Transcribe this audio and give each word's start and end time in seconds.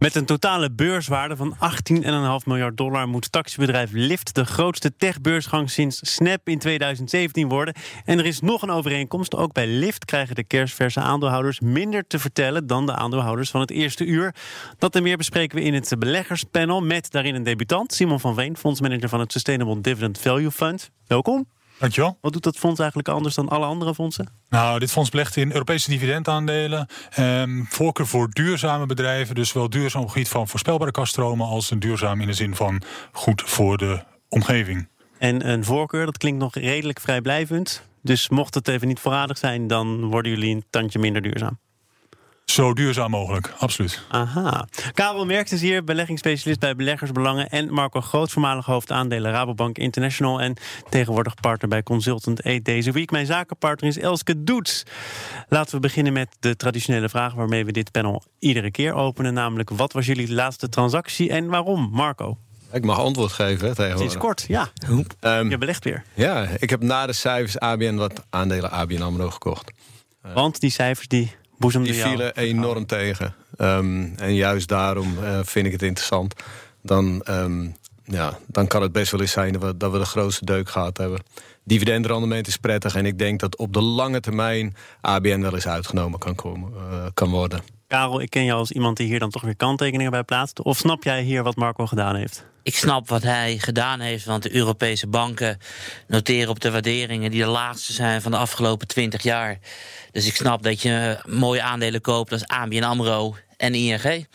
Met 0.00 0.14
een 0.14 0.24
totale 0.24 0.70
beurswaarde 0.70 1.36
van 1.36 1.56
18,5 2.42 2.46
miljard 2.46 2.76
dollar 2.76 3.08
moet 3.08 3.32
taxibedrijf 3.32 3.90
Lyft 3.92 4.34
de 4.34 4.44
grootste 4.44 4.96
techbeursgang 4.96 5.70
sinds 5.70 6.14
Snap 6.14 6.48
in 6.48 6.58
2017 6.58 7.48
worden. 7.48 7.74
En 8.04 8.18
er 8.18 8.26
is 8.26 8.40
nog 8.40 8.62
een 8.62 8.70
overeenkomst. 8.70 9.36
Ook 9.36 9.52
bij 9.52 9.66
Lyft 9.66 10.04
krijgen 10.04 10.34
de 10.34 10.44
kerstverse 10.44 11.00
aandeelhouders 11.00 11.60
minder 11.60 12.06
te 12.06 12.18
vertellen 12.18 12.66
dan 12.66 12.86
de 12.86 12.94
aandeelhouders 12.94 13.50
van 13.50 13.60
het 13.60 13.70
eerste 13.70 14.04
uur. 14.04 14.34
Dat 14.78 14.96
en 14.96 15.02
meer 15.02 15.16
bespreken 15.16 15.58
we 15.58 15.64
in 15.64 15.74
het 15.74 15.92
beleggerspanel 15.98 16.80
met 16.80 17.10
daarin 17.10 17.34
een 17.34 17.42
debutant, 17.42 17.92
Simon 17.92 18.20
van 18.20 18.34
Veen, 18.34 18.56
fondsmanager 18.56 19.08
van 19.08 19.20
het 19.20 19.32
Sustainable 19.32 19.80
Dividend 19.80 20.18
Value 20.18 20.50
Fund. 20.50 20.90
Welkom. 21.06 21.46
Dankjewel. 21.80 22.18
Wat 22.20 22.32
doet 22.32 22.42
dat 22.42 22.56
fonds 22.56 22.80
eigenlijk 22.80 23.08
anders 23.08 23.34
dan 23.34 23.48
alle 23.48 23.66
andere 23.66 23.94
fondsen? 23.94 24.28
Nou, 24.48 24.78
dit 24.78 24.90
fonds 24.90 25.10
belegt 25.10 25.36
in 25.36 25.52
Europese 25.52 25.90
dividendaandelen. 25.90 26.86
Ehm, 27.10 27.62
voorkeur 27.64 28.06
voor 28.06 28.30
duurzame 28.30 28.86
bedrijven. 28.86 29.34
Dus 29.34 29.52
wel 29.52 29.70
duurzaam 29.70 30.00
op 30.00 30.06
het 30.06 30.16
gebied 30.16 30.32
van 30.32 30.48
voorspelbare 30.48 30.90
kaststromen... 30.90 31.46
als 31.46 31.70
een 31.70 31.78
duurzaam 31.78 32.20
in 32.20 32.26
de 32.26 32.32
zin 32.32 32.54
van 32.54 32.82
goed 33.12 33.42
voor 33.42 33.76
de 33.76 34.04
omgeving. 34.28 34.88
En 35.18 35.48
een 35.48 35.64
voorkeur, 35.64 36.04
dat 36.04 36.18
klinkt 36.18 36.40
nog 36.40 36.54
redelijk 36.54 37.00
vrijblijvend. 37.00 37.82
Dus 38.02 38.28
mocht 38.28 38.54
het 38.54 38.68
even 38.68 38.88
niet 38.88 39.00
voorradig 39.00 39.38
zijn... 39.38 39.66
dan 39.66 40.04
worden 40.04 40.32
jullie 40.32 40.54
een 40.54 40.64
tandje 40.70 40.98
minder 40.98 41.22
duurzaam. 41.22 41.58
Zo 42.50 42.72
duurzaam 42.72 43.10
mogelijk, 43.10 43.52
absoluut. 43.58 44.02
Aha. 44.08 44.68
Karel 44.94 45.28
is 45.30 45.60
hier, 45.60 45.84
beleggingsspecialist 45.84 46.60
bij 46.60 46.76
Beleggersbelangen. 46.76 47.48
En 47.48 47.72
Marco 47.72 48.00
Groot, 48.00 48.30
voormalig 48.30 48.66
hoofdaandelen 48.66 49.32
Rabobank 49.32 49.78
International. 49.78 50.40
En 50.40 50.56
tegenwoordig 50.88 51.34
partner 51.34 51.68
bij 51.68 51.82
Consultant 51.82 52.42
8 52.42 52.64
deze 52.64 52.92
week. 52.92 53.10
Mijn 53.10 53.26
zakenpartner 53.26 53.90
is 53.90 53.98
Elske 53.98 54.44
Doets. 54.44 54.82
Laten 55.48 55.74
we 55.74 55.80
beginnen 55.80 56.12
met 56.12 56.28
de 56.40 56.56
traditionele 56.56 57.08
vraag 57.08 57.34
waarmee 57.34 57.64
we 57.64 57.72
dit 57.72 57.90
panel 57.90 58.22
iedere 58.38 58.70
keer 58.70 58.92
openen. 58.92 59.34
Namelijk, 59.34 59.70
wat 59.70 59.92
was 59.92 60.06
jullie 60.06 60.32
laatste 60.32 60.68
transactie 60.68 61.30
en 61.30 61.46
waarom? 61.46 61.88
Marco. 61.92 62.38
Ik 62.72 62.84
mag 62.84 62.98
antwoord 62.98 63.32
geven 63.32 63.68
hè, 63.68 63.74
tegenwoordig. 63.74 63.98
Sinds 63.98 64.16
kort, 64.16 64.44
ja. 64.48 64.68
Um, 65.20 65.50
Je 65.50 65.58
belegt 65.58 65.84
weer. 65.84 66.04
ja, 66.14 66.46
ik 66.58 66.70
heb 66.70 66.82
na 66.82 67.06
de 67.06 67.12
cijfers 67.12 67.58
ABN 67.58 67.94
wat 67.94 68.24
aandelen 68.30 68.70
ABN 68.70 69.02
AMRO 69.02 69.30
gekocht. 69.30 69.72
Want 70.22 70.60
die 70.60 70.70
cijfers 70.70 71.08
die 71.08 71.38
boezemden 71.60 71.92
Die 71.92 72.02
vielen 72.02 72.36
enorm 72.36 72.86
tegen. 72.86 73.34
Ehm, 73.56 74.06
en 74.16 74.34
juist 74.34 74.68
daarom 74.68 75.18
eh, 75.22 75.38
vind 75.42 75.66
ik 75.66 75.72
het 75.72 75.82
interessant. 75.82 76.34
Dan, 76.82 77.22
ehm, 77.22 77.68
ja, 78.04 78.38
dan 78.46 78.66
kan 78.66 78.82
het 78.82 78.92
best 78.92 79.10
wel 79.10 79.20
eens 79.20 79.32
zijn 79.32 79.52
dat 79.52 79.62
we, 79.62 79.76
dat 79.76 79.92
we 79.92 79.98
de 79.98 80.04
grootste 80.04 80.44
deuk 80.44 80.68
gehad 80.68 80.96
hebben. 80.96 81.22
Dividendrendement 81.64 82.46
is 82.46 82.56
prettig. 82.56 82.94
En 82.94 83.06
ik 83.06 83.18
denk 83.18 83.40
dat 83.40 83.56
op 83.56 83.72
de 83.72 83.80
lange 83.80 84.20
termijn 84.20 84.74
ABN 85.00 85.40
wel 85.40 85.54
eens 85.54 85.68
uitgenomen 85.68 86.18
kan, 86.18 86.34
komen, 86.34 86.72
eh, 86.74 87.06
kan 87.14 87.30
worden. 87.30 87.62
Karel, 87.90 88.20
ik 88.20 88.30
ken 88.30 88.44
jou 88.44 88.58
als 88.58 88.72
iemand 88.72 88.96
die 88.96 89.06
hier 89.06 89.18
dan 89.18 89.30
toch 89.30 89.42
weer 89.42 89.56
kanttekeningen 89.56 90.10
bij 90.10 90.22
plaatst. 90.22 90.62
Of 90.62 90.78
snap 90.78 91.04
jij 91.04 91.22
hier 91.22 91.42
wat 91.42 91.56
Marco 91.56 91.86
gedaan 91.86 92.16
heeft? 92.16 92.44
Ik 92.62 92.76
snap 92.76 93.08
wat 93.08 93.22
hij 93.22 93.58
gedaan 93.58 94.00
heeft, 94.00 94.24
want 94.24 94.42
de 94.42 94.54
Europese 94.54 95.06
banken 95.06 95.58
noteren 96.06 96.48
op 96.48 96.60
de 96.60 96.70
waarderingen 96.70 97.30
die 97.30 97.40
de 97.40 97.46
laagste 97.46 97.92
zijn 97.92 98.22
van 98.22 98.30
de 98.30 98.36
afgelopen 98.36 98.86
20 98.86 99.22
jaar. 99.22 99.58
Dus 100.12 100.26
ik 100.26 100.34
snap 100.34 100.62
dat 100.62 100.82
je 100.82 101.18
mooie 101.26 101.62
aandelen 101.62 102.00
koopt 102.00 102.32
als 102.32 102.46
ABN 102.46 102.82
AMRO 102.82 103.36
en 103.56 103.74
ING. 103.74 104.26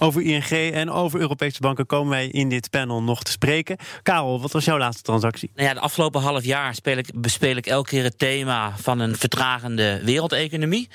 Over 0.00 0.22
ING 0.22 0.72
en 0.72 0.90
over 0.90 1.20
Europese 1.20 1.60
banken 1.60 1.86
komen 1.86 2.10
wij 2.10 2.26
in 2.26 2.48
dit 2.48 2.70
panel 2.70 3.02
nog 3.02 3.22
te 3.22 3.30
spreken. 3.30 3.76
Karel, 4.02 4.40
wat 4.40 4.52
was 4.52 4.64
jouw 4.64 4.78
laatste 4.78 5.02
transactie? 5.02 5.50
Nou 5.54 5.68
ja, 5.68 5.74
de 5.74 5.80
afgelopen 5.80 6.20
half 6.20 6.44
jaar 6.44 6.74
speel 6.74 6.96
ik, 6.96 7.10
bespeel 7.14 7.56
ik 7.56 7.66
elke 7.66 7.88
keer 7.88 8.02
het 8.02 8.18
thema 8.18 8.74
van 8.76 8.98
een 8.98 9.16
vertragende 9.16 10.00
wereldeconomie. 10.04 10.88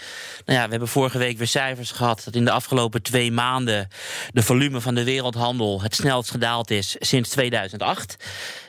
Nou 0.45 0.59
ja, 0.59 0.63
we 0.65 0.71
hebben 0.71 0.87
vorige 0.87 1.17
week 1.17 1.37
weer 1.37 1.47
cijfers 1.47 1.91
gehad 1.91 2.21
dat 2.25 2.35
in 2.35 2.45
de 2.45 2.51
afgelopen 2.51 3.01
twee 3.01 3.31
maanden 3.31 3.87
de 4.31 4.43
volume 4.43 4.81
van 4.81 4.95
de 4.95 5.03
wereldhandel 5.03 5.81
het 5.81 5.95
snelst 5.95 6.31
gedaald 6.31 6.71
is 6.71 6.95
sinds 6.99 7.29
2008. 7.29 8.15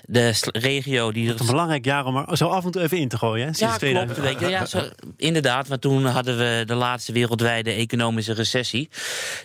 De 0.06 0.34
regio 0.52 1.12
die 1.12 1.28
er 1.28 1.40
Een 1.40 1.46
belangrijk 1.46 1.84
jaar 1.84 2.06
om 2.06 2.16
er 2.16 2.36
zo 2.36 2.48
af 2.48 2.64
en 2.64 2.70
toe 2.70 2.82
even 2.82 2.98
in 2.98 3.08
te 3.08 3.18
gooien. 3.18 3.46
Hè? 3.46 3.54
Sinds 3.54 3.72
ja, 3.72 3.78
2000. 3.78 4.18
klopt. 4.18 4.30
Weet 4.30 4.40
je, 4.40 4.54
ja, 4.56 4.66
zo, 4.66 4.80
inderdaad, 5.16 5.68
want 5.68 5.80
toen 5.80 6.04
hadden 6.04 6.38
we 6.38 6.62
de 6.66 6.74
laatste 6.74 7.12
wereldwijde 7.12 7.72
economische 7.72 8.32
recessie. 8.32 8.88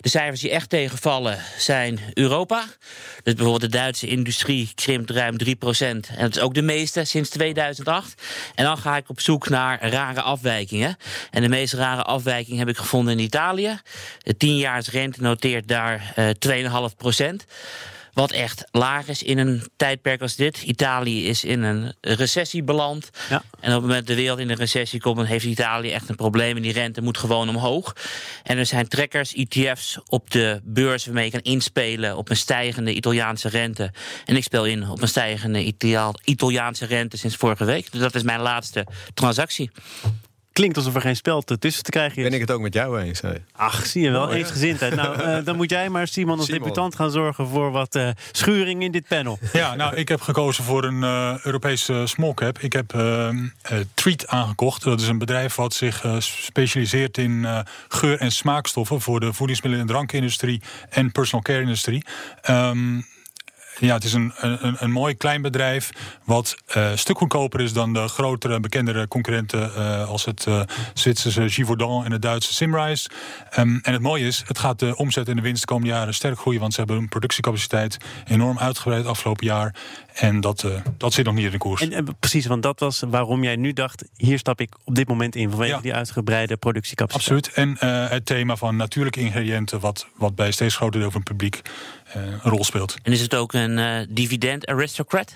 De 0.00 0.08
cijfers 0.08 0.40
die 0.40 0.50
echt 0.50 0.68
tegenvallen 0.68 1.38
zijn 1.58 2.00
Europa. 2.14 2.64
Dus 3.22 3.34
bijvoorbeeld 3.34 3.72
de 3.72 3.78
Duitse 3.78 4.06
industrie 4.06 4.72
krimpt 4.74 5.10
ruim 5.10 5.36
3% 5.44 5.46
En 5.78 6.02
dat 6.18 6.36
is 6.36 6.40
ook 6.40 6.54
de 6.54 6.62
meeste 6.62 7.04
sinds 7.04 7.28
2008. 7.30 8.22
En 8.54 8.64
dan 8.64 8.78
ga 8.78 8.96
ik 8.96 9.08
op 9.08 9.20
zoek 9.20 9.48
naar 9.48 9.90
rare 9.90 10.20
afwijkingen. 10.20 10.96
En 11.30 11.42
de 11.42 11.48
meest 11.48 11.74
rare 11.74 12.02
afwijking 12.02 12.58
heb 12.58 12.68
ik 12.68 12.76
gevonden 12.76 13.18
in 13.18 13.24
Italië. 13.24 13.80
De 14.22 14.34
10-jaarsrente 14.34 15.20
noteert 15.20 15.68
daar 15.68 16.12
eh 16.14 16.28
2,5 16.38 16.96
wat 18.20 18.32
echt 18.32 18.64
laag 18.70 19.08
is 19.08 19.22
in 19.22 19.38
een 19.38 19.62
tijdperk 19.76 20.20
als 20.20 20.36
dit. 20.36 20.62
Italië 20.62 21.26
is 21.26 21.44
in 21.44 21.62
een 21.62 21.94
recessie 22.00 22.62
beland. 22.62 23.10
Ja. 23.28 23.42
En 23.60 23.68
op 23.68 23.74
het 23.74 23.80
moment 23.80 24.06
dat 24.06 24.06
de 24.06 24.14
wereld 24.14 24.38
in 24.38 24.50
een 24.50 24.56
recessie 24.56 25.00
komt, 25.00 25.16
dan 25.16 25.24
heeft 25.24 25.44
Italië 25.44 25.90
echt 25.90 26.08
een 26.08 26.16
probleem. 26.16 26.56
En 26.56 26.62
die 26.62 26.72
rente 26.72 27.02
moet 27.02 27.18
gewoon 27.18 27.48
omhoog. 27.48 27.96
En 28.42 28.58
er 28.58 28.66
zijn 28.66 28.88
trekkers, 28.88 29.34
ETF's 29.34 29.98
op 30.06 30.30
de 30.30 30.60
beurs 30.64 31.04
waarmee 31.04 31.24
je 31.24 31.30
kan 31.30 31.40
inspelen 31.40 32.16
op 32.16 32.30
een 32.30 32.36
stijgende 32.36 32.94
Italiaanse 32.94 33.48
rente. 33.48 33.92
En 34.24 34.36
ik 34.36 34.44
speel 34.44 34.66
in 34.66 34.88
op 34.88 35.02
een 35.02 35.08
stijgende 35.08 35.64
Italia- 35.64 36.14
Italiaanse 36.24 36.86
rente 36.86 37.16
sinds 37.16 37.36
vorige 37.36 37.64
week. 37.64 37.92
Dus 37.92 38.00
dat 38.00 38.14
is 38.14 38.22
mijn 38.22 38.40
laatste 38.40 38.86
transactie. 39.14 39.70
Klinkt 40.52 40.76
alsof 40.76 40.94
er 40.94 41.00
geen 41.00 41.16
spel 41.16 41.42
tussen 41.42 41.82
te 41.82 41.90
krijgen 41.90 42.16
is. 42.16 42.22
Ben 42.22 42.32
ik 42.32 42.40
het 42.40 42.50
ook 42.50 42.60
met 42.60 42.74
jou 42.74 43.00
eens? 43.00 43.20
hè? 43.20 43.32
Ach, 43.52 43.86
zie 43.86 44.02
je 44.02 44.10
wel, 44.10 44.32
eensgezindheid. 44.32 44.94
Nou, 44.94 45.20
eh, 45.20 45.38
dan 45.44 45.56
moet 45.56 45.70
jij 45.70 45.88
maar, 45.88 46.08
Simon, 46.08 46.36
als 46.36 46.46
Simon. 46.46 46.62
debutant 46.62 46.94
gaan 46.94 47.10
zorgen 47.10 47.46
voor 47.46 47.70
wat 47.70 47.94
eh, 47.94 48.08
schuring 48.32 48.82
in 48.82 48.92
dit 48.92 49.08
panel. 49.08 49.38
Ja, 49.52 49.74
nou, 49.74 49.94
ik 49.94 50.08
heb 50.08 50.20
gekozen 50.20 50.64
voor 50.64 50.84
een 50.84 51.02
eh, 51.02 51.34
Europese 51.42 52.02
small 52.06 52.34
cap. 52.34 52.58
Ik 52.58 52.72
heb 52.72 52.94
ehm, 52.94 53.48
eh, 53.62 53.78
Treat 53.94 54.26
aangekocht. 54.26 54.82
Dat 54.82 55.00
is 55.00 55.08
een 55.08 55.18
bedrijf 55.18 55.54
wat 55.54 55.74
zich 55.74 56.04
eh, 56.04 56.16
specialiseert 56.18 57.18
in 57.18 57.44
eh, 57.44 57.58
geur- 57.88 58.18
en 58.18 58.32
smaakstoffen... 58.32 59.00
voor 59.00 59.20
de 59.20 59.32
voedingsmiddelen- 59.32 59.86
en 59.86 59.92
drankindustrie 59.92 60.62
en 60.90 61.12
personal 61.12 61.42
care 61.42 61.60
industrie. 61.60 62.04
Ja, 63.80 63.94
het 63.94 64.04
is 64.04 64.12
een, 64.12 64.32
een, 64.36 64.76
een 64.78 64.90
mooi 64.90 65.14
klein 65.14 65.42
bedrijf 65.42 65.90
wat 66.24 66.56
eh, 66.66 66.90
een 66.90 66.98
stuk 66.98 67.18
goedkoper 67.18 67.60
is 67.60 67.72
dan 67.72 67.92
de 67.92 68.08
grotere, 68.08 68.60
bekendere 68.60 69.08
concurrenten 69.08 69.74
eh, 69.74 70.08
als 70.08 70.24
het 70.24 70.46
eh, 70.46 70.60
Zwitserse 70.94 71.48
Givaudan 71.48 72.04
en 72.04 72.12
het 72.12 72.22
Duitse 72.22 72.54
Simrise. 72.54 73.10
Ehm, 73.50 73.78
en 73.82 73.92
het 73.92 74.02
mooie 74.02 74.26
is, 74.26 74.42
het 74.46 74.58
gaat 74.58 74.78
de 74.78 74.96
omzet 74.96 75.28
en 75.28 75.36
de 75.36 75.42
winst 75.42 75.60
de 75.60 75.66
komende 75.66 75.92
jaren 75.94 76.14
sterk 76.14 76.38
groeien, 76.38 76.60
want 76.60 76.72
ze 76.72 76.78
hebben 76.78 76.96
hun 76.96 77.08
productiecapaciteit 77.08 77.96
enorm 78.26 78.58
uitgebreid 78.58 79.06
afgelopen 79.06 79.46
jaar. 79.46 79.74
En 80.14 80.40
dat, 80.40 80.66
dat 80.96 81.12
zit 81.12 81.24
nog 81.24 81.34
niet 81.34 81.44
in 81.44 81.50
de 81.50 81.58
koers. 81.58 81.88
En, 81.88 82.16
precies, 82.18 82.46
want 82.46 82.62
dat 82.62 82.80
was 82.80 83.02
waarom 83.10 83.44
jij 83.44 83.56
nu 83.56 83.72
dacht... 83.72 84.04
hier 84.16 84.38
stap 84.38 84.60
ik 84.60 84.74
op 84.84 84.94
dit 84.94 85.08
moment 85.08 85.36
in, 85.36 85.50
vanwege 85.50 85.74
Ja. 85.74 85.80
die 85.80 85.94
uitgebreide 85.94 86.56
productiecapaciteit. 86.56 87.46
Absoluut. 87.46 87.78
En 87.80 88.08
het 88.08 88.26
thema 88.26 88.56
van 88.56 88.76
natuurlijke 88.76 89.20
ingrediënten, 89.20 89.80
wat, 89.80 90.06
wat 90.16 90.34
bij 90.34 90.50
steeds 90.50 90.76
groter 90.76 91.00
deel 91.00 91.10
van 91.10 91.20
het 91.20 91.28
publiek 91.30 91.62
een 92.12 92.40
rol 92.42 92.64
speelt. 92.64 92.96
En 93.02 93.12
is 93.12 93.20
het 93.20 93.34
ook 93.34 93.52
een 93.52 93.78
eh, 93.78 94.06
dividend 94.08 94.66
aristocrat? 94.66 95.34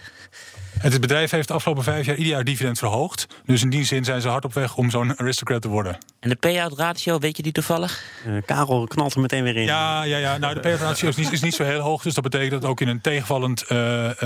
Het 0.79 1.01
bedrijf 1.01 1.31
heeft 1.31 1.49
de 1.49 1.55
afgelopen 1.55 1.85
vijf 1.85 2.07
jaar 2.07 2.17
ieder 2.17 2.33
jaar 2.33 2.45
dividend 2.45 2.79
verhoogd. 2.79 3.27
Dus 3.45 3.63
in 3.63 3.71
die 3.71 3.85
zin 3.85 4.05
zijn 4.05 4.21
ze 4.21 4.29
hard 4.29 4.45
op 4.45 4.55
weg 4.55 4.77
om 4.77 4.91
zo'n 4.91 5.19
aristocrat 5.19 5.63
te 5.63 5.69
worden. 5.69 5.99
En 6.21 6.29
de 6.29 6.37
payout 6.37 6.79
ratio, 6.79 7.19
weet 7.19 7.37
je 7.37 7.43
die 7.43 7.53
toevallig? 7.53 8.05
Eh, 8.27 8.33
Karel 8.47 8.87
knalt 8.87 9.15
er 9.15 9.21
meteen 9.21 9.43
weer 9.43 9.57
in. 9.57 9.65
Ja, 9.65 10.03
ja, 10.03 10.17
ja. 10.17 10.39
nou 10.39 10.55
de 10.55 10.61
payout 10.61 10.81
ratio 10.81 11.09
is 11.09 11.17
niet, 11.17 11.33
is 11.33 11.41
niet 11.41 11.55
zo 11.55 11.65
heel 11.65 11.81
hoog. 11.81 12.03
Dus 12.03 12.15
dat 12.15 12.25
betekent 12.25 12.61
dat 12.61 12.71
ook 12.71 12.81
in 12.81 12.89
een 12.89 13.01
tegenvallend 13.01 13.63
eh, 13.63 14.23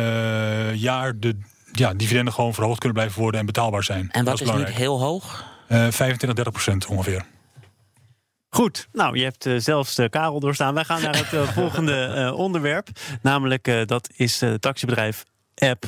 eh, 0.69 0.75
jaar 0.75 1.19
de 1.19 1.37
ja, 1.73 1.95
dividenden 1.95 2.35
gewoon 2.35 2.55
verhoogd 2.55 2.79
kunnen 2.79 2.97
blijven 2.97 3.21
worden 3.21 3.41
en 3.41 3.47
betaalbaar 3.47 3.85
zijn. 3.85 4.09
En 4.11 4.25
dat 4.25 4.25
wat 4.25 4.35
is 4.35 4.41
niet 4.41 4.49
belangrijk. 4.49 4.79
heel 4.79 5.01
hoog? 5.01 5.45
Eh 5.67 5.77
25, 5.79 6.33
30 6.33 6.53
procent 6.53 6.87
ongeveer. 6.87 7.25
Goed, 8.59 8.89
nou, 8.93 9.19
je 9.19 9.25
hebt 9.25 9.47
eh, 9.47 9.55
zelfs 9.57 9.99
eh, 9.99 10.09
Karel 10.09 10.41
doorstaan. 10.41 10.75
Wij 10.75 10.85
gaan 10.85 11.03
naar 11.03 11.17
het 11.17 11.33
eh, 11.33 11.49
volgende 11.61 12.33
onderwerp. 12.37 12.89
Namelijk, 13.23 13.87
dat 13.87 14.11
is 14.17 14.41
het 14.41 14.63
taxibedrijf 14.63 15.25
App. 15.55 15.85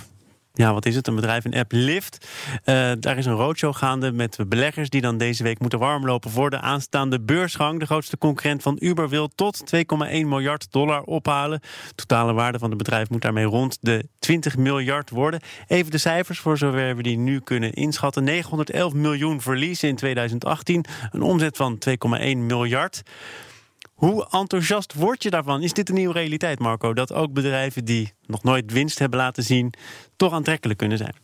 Ja, 0.61 0.73
wat 0.73 0.87
is 0.87 0.95
het? 0.95 1.07
Een 1.07 1.15
bedrijf, 1.15 1.45
een 1.45 1.55
app 1.55 1.73
Lyft. 1.73 2.27
Uh, 2.65 2.93
daar 2.99 3.19
is 3.19 3.27
een 3.27 3.35
roadshow 3.35 3.75
gaande 3.75 4.12
met 4.12 4.39
beleggers 4.49 4.91
die 4.91 5.01
dan 5.01 5.19
deze 5.19 5.43
week 5.43 5.59
moeten 5.59 5.79
warmlopen 5.79 6.31
voor 6.31 6.51
de 6.51 6.61
aanstaande 6.61 7.21
beursgang. 7.21 7.79
De 7.79 7.87
grootste 7.87 8.19
concurrent 8.19 8.62
van 8.62 8.77
Uber 8.81 9.09
wil 9.09 9.29
tot 9.35 9.62
2,1 9.75 9.83
miljard 10.09 10.73
dollar 10.73 11.03
ophalen. 11.03 11.61
De 11.61 11.95
totale 11.95 12.33
waarde 12.33 12.59
van 12.59 12.69
het 12.69 12.79
bedrijf 12.79 13.11
moet 13.11 13.23
daarmee 13.23 13.45
rond 13.45 13.79
de 13.81 14.09
20 14.19 14.57
miljard 14.57 15.11
worden. 15.11 15.41
Even 15.67 15.91
de 15.91 15.99
cijfers 15.99 16.39
voor 16.39 16.59
zover 16.59 16.97
we 16.97 17.03
die 17.03 17.19
nu 17.19 17.41
kunnen 17.41 17.73
inschatten. 17.73 18.25
911 18.25 18.93
miljoen 18.93 19.41
verlies 19.41 19.83
in 19.83 19.97
2018. 19.97 20.85
Een 21.11 21.23
omzet 21.23 21.57
van 21.57 21.79
2,1 21.89 22.37
miljard. 22.37 23.03
Hoe 24.00 24.26
enthousiast 24.31 24.94
word 24.94 25.23
je 25.23 25.31
daarvan? 25.31 25.62
Is 25.62 25.73
dit 25.73 25.88
een 25.88 25.94
nieuwe 25.94 26.12
realiteit, 26.12 26.58
Marco? 26.58 26.94
Dat 26.94 27.12
ook 27.12 27.32
bedrijven 27.32 27.85
die 27.85 28.12
nog 28.26 28.43
nooit 28.43 28.73
winst 28.73 28.99
hebben 28.99 29.19
laten 29.19 29.43
zien, 29.43 29.73
toch 30.17 30.32
aantrekkelijk 30.32 30.79
kunnen 30.79 30.99
zijn? 30.99 31.14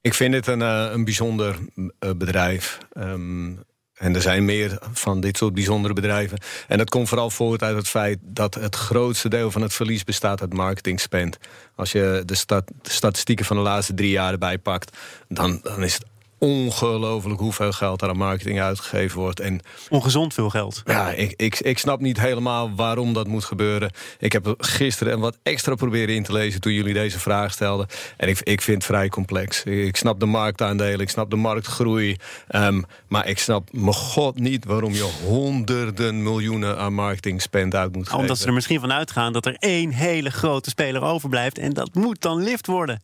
Ik 0.00 0.14
vind 0.14 0.34
het 0.34 0.46
een, 0.46 0.60
uh, 0.60 0.88
een 0.92 1.04
bijzonder 1.04 1.56
uh, 1.74 1.90
bedrijf. 2.16 2.78
Um, 2.96 3.64
en 3.94 4.14
er 4.14 4.22
zijn 4.22 4.44
meer 4.44 4.78
van 4.92 5.20
dit 5.20 5.36
soort 5.36 5.54
bijzondere 5.54 5.94
bedrijven. 5.94 6.38
En 6.68 6.78
dat 6.78 6.90
komt 6.90 7.08
vooral 7.08 7.30
voort 7.30 7.62
uit 7.62 7.76
het 7.76 7.88
feit 7.88 8.18
dat 8.22 8.54
het 8.54 8.76
grootste 8.76 9.28
deel 9.28 9.50
van 9.50 9.62
het 9.62 9.72
verlies 9.72 10.04
bestaat 10.04 10.40
uit 10.40 10.52
marketing 10.52 11.00
spend. 11.00 11.38
Als 11.74 11.92
je 11.92 12.22
de 12.24 12.62
statistieken 12.82 13.44
van 13.44 13.56
de 13.56 13.62
laatste 13.62 13.94
drie 13.94 14.10
jaar 14.10 14.32
erbij 14.32 14.58
pakt, 14.58 14.96
dan, 15.28 15.60
dan 15.62 15.82
is 15.82 15.94
het 15.94 16.04
ongelooflijk 16.40 17.40
hoeveel 17.40 17.72
geld 17.72 18.02
er 18.02 18.08
aan 18.08 18.16
marketing 18.16 18.60
uitgegeven 18.60 19.18
wordt. 19.18 19.40
En, 19.40 19.60
Ongezond 19.88 20.34
veel 20.34 20.50
geld. 20.50 20.82
Ja, 20.84 21.10
ik, 21.10 21.34
ik, 21.36 21.60
ik 21.60 21.78
snap 21.78 22.00
niet 22.00 22.20
helemaal 22.20 22.74
waarom 22.74 23.12
dat 23.12 23.26
moet 23.26 23.44
gebeuren. 23.44 23.90
Ik 24.18 24.32
heb 24.32 24.54
gisteren 24.58 25.18
wat 25.18 25.38
extra 25.42 25.74
proberen 25.74 26.14
in 26.14 26.22
te 26.22 26.32
lezen 26.32 26.60
toen 26.60 26.72
jullie 26.72 26.94
deze 26.94 27.18
vraag 27.18 27.52
stelden. 27.52 27.86
En 28.16 28.28
ik, 28.28 28.40
ik 28.40 28.60
vind 28.60 28.76
het 28.76 28.86
vrij 28.86 29.08
complex. 29.08 29.64
Ik 29.64 29.96
snap 29.96 30.20
de 30.20 30.26
marktaandelen, 30.26 31.00
ik 31.00 31.10
snap 31.10 31.30
de 31.30 31.36
marktgroei. 31.36 32.16
Um, 32.48 32.84
maar 33.08 33.28
ik 33.28 33.38
snap 33.38 33.72
me 33.72 33.92
god 33.92 34.38
niet 34.38 34.64
waarom 34.64 34.92
je 34.92 35.10
honderden 35.26 36.22
miljoenen 36.22 36.78
aan 36.78 36.94
marketing 36.94 37.42
spend 37.42 37.74
uit 37.74 37.92
moet 37.92 38.04
geven. 38.04 38.20
Omdat 38.20 38.38
ze 38.38 38.46
er 38.46 38.52
misschien 38.52 38.80
van 38.80 38.92
uitgaan 38.92 39.32
dat 39.32 39.46
er 39.46 39.56
één 39.58 39.90
hele 39.90 40.30
grote 40.30 40.70
speler 40.70 41.02
overblijft. 41.02 41.58
En 41.58 41.72
dat 41.72 41.94
moet 41.94 42.20
dan 42.20 42.42
lift 42.42 42.66
worden. 42.66 43.00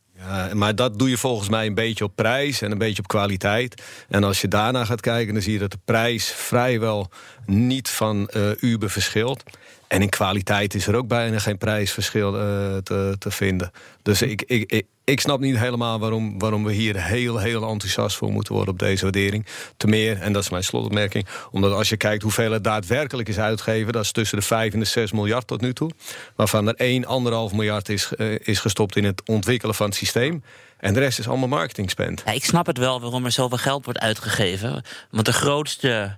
Maar 0.53 0.75
dat 0.75 0.99
doe 0.99 1.09
je 1.09 1.19
volgens 1.19 1.49
mij 1.49 1.67
een 1.67 1.75
beetje 1.75 2.05
op 2.05 2.13
prijs 2.15 2.63
en 2.63 2.73
een 2.73 2.79
beetje 2.79 3.03
op 3.03 3.09
kwaliteit. 3.09 3.83
En 4.09 4.25
als 4.25 4.41
je 4.41 4.49
daarna 4.49 4.85
gaat 4.85 5.01
kijken, 5.01 5.35
dan 5.35 5.43
zie 5.43 5.53
je 5.53 5.59
dat 5.59 5.71
de 5.71 5.79
prijs 5.85 6.27
vrijwel 6.27 7.11
niet 7.47 7.91
van 7.91 8.31
uh, 8.37 8.51
Uber 8.61 8.91
verschilt. 8.91 9.43
En 9.89 10.03
in 10.03 10.09
kwaliteit 10.09 10.75
is 10.75 10.87
er 10.87 10.95
ook 10.95 11.09
bijna 11.09 11.39
geen 11.39 11.59
prijsverschil 11.59 12.35
uh, 12.35 12.41
te, 12.77 13.17
te 13.19 13.31
vinden. 13.31 13.71
Dus 14.03 14.23
ik, 14.23 14.43
ik, 14.47 14.73
ik, 14.73 14.87
ik, 15.05 15.21
snap 15.21 15.41
niet 15.41 15.59
helemaal 15.59 15.99
waarom, 15.99 16.39
waarom 16.39 16.65
we 16.65 16.73
hier 16.73 17.03
heel, 17.03 17.39
heel 17.39 17.69
enthousiast 17.69 18.17
voor 18.17 18.33
moeten 18.33 18.55
worden 18.55 18.73
op 18.73 18.79
deze 18.79 19.03
waardering. 19.03 19.47
Te 19.77 19.87
meer, 19.87 20.21
en 20.21 20.33
dat 20.33 20.43
is 20.43 20.51
mijn 20.51 20.65
slotopmerking, 20.65 21.27
omdat 21.51 21.73
als 21.73 21.89
je 21.89 21.97
kijkt 21.97 22.23
hoeveel 22.23 22.53
het 22.53 22.65
daadwerkelijk 22.65 23.29
is 23.29 23.39
uitgegeven, 23.39 23.93
dat 23.93 24.05
is 24.05 24.13
tussen 24.13 24.39
de 24.39 24.45
5 24.45 24.73
en 24.73 24.79
de 24.79 24.85
6 24.85 25.13
miljard 25.13 25.47
tot 25.47 25.61
nu 25.61 25.73
toe. 25.73 25.91
Waarvan 26.37 26.69
er 26.69 26.75
1, 26.75 27.05
1,5 27.51 27.55
miljard 27.55 27.89
is, 27.89 28.11
uh, 28.17 28.39
is 28.39 28.59
gestopt 28.59 28.97
in 28.97 29.05
het 29.05 29.23
ontwikkelen 29.25 29.75
van 29.75 29.87
het 29.87 29.95
systeem. 29.95 30.43
En 30.77 30.95
de 30.95 31.01
rest 31.01 31.19
is 31.19 31.29
allemaal 31.29 31.49
marketing 31.49 31.91
spend. 31.91 32.23
Ja, 32.25 32.33
ik 32.33 32.45
snap 32.45 32.67
het 32.67 32.79
wel 32.79 33.01
waarom 33.01 33.25
er 33.25 33.33
zoveel 33.33 33.59
geld 33.59 33.85
wordt 33.85 34.01
uitgegeven. 34.01 34.85
Want 35.11 35.27
de 35.27 35.33
grootste 35.33 36.17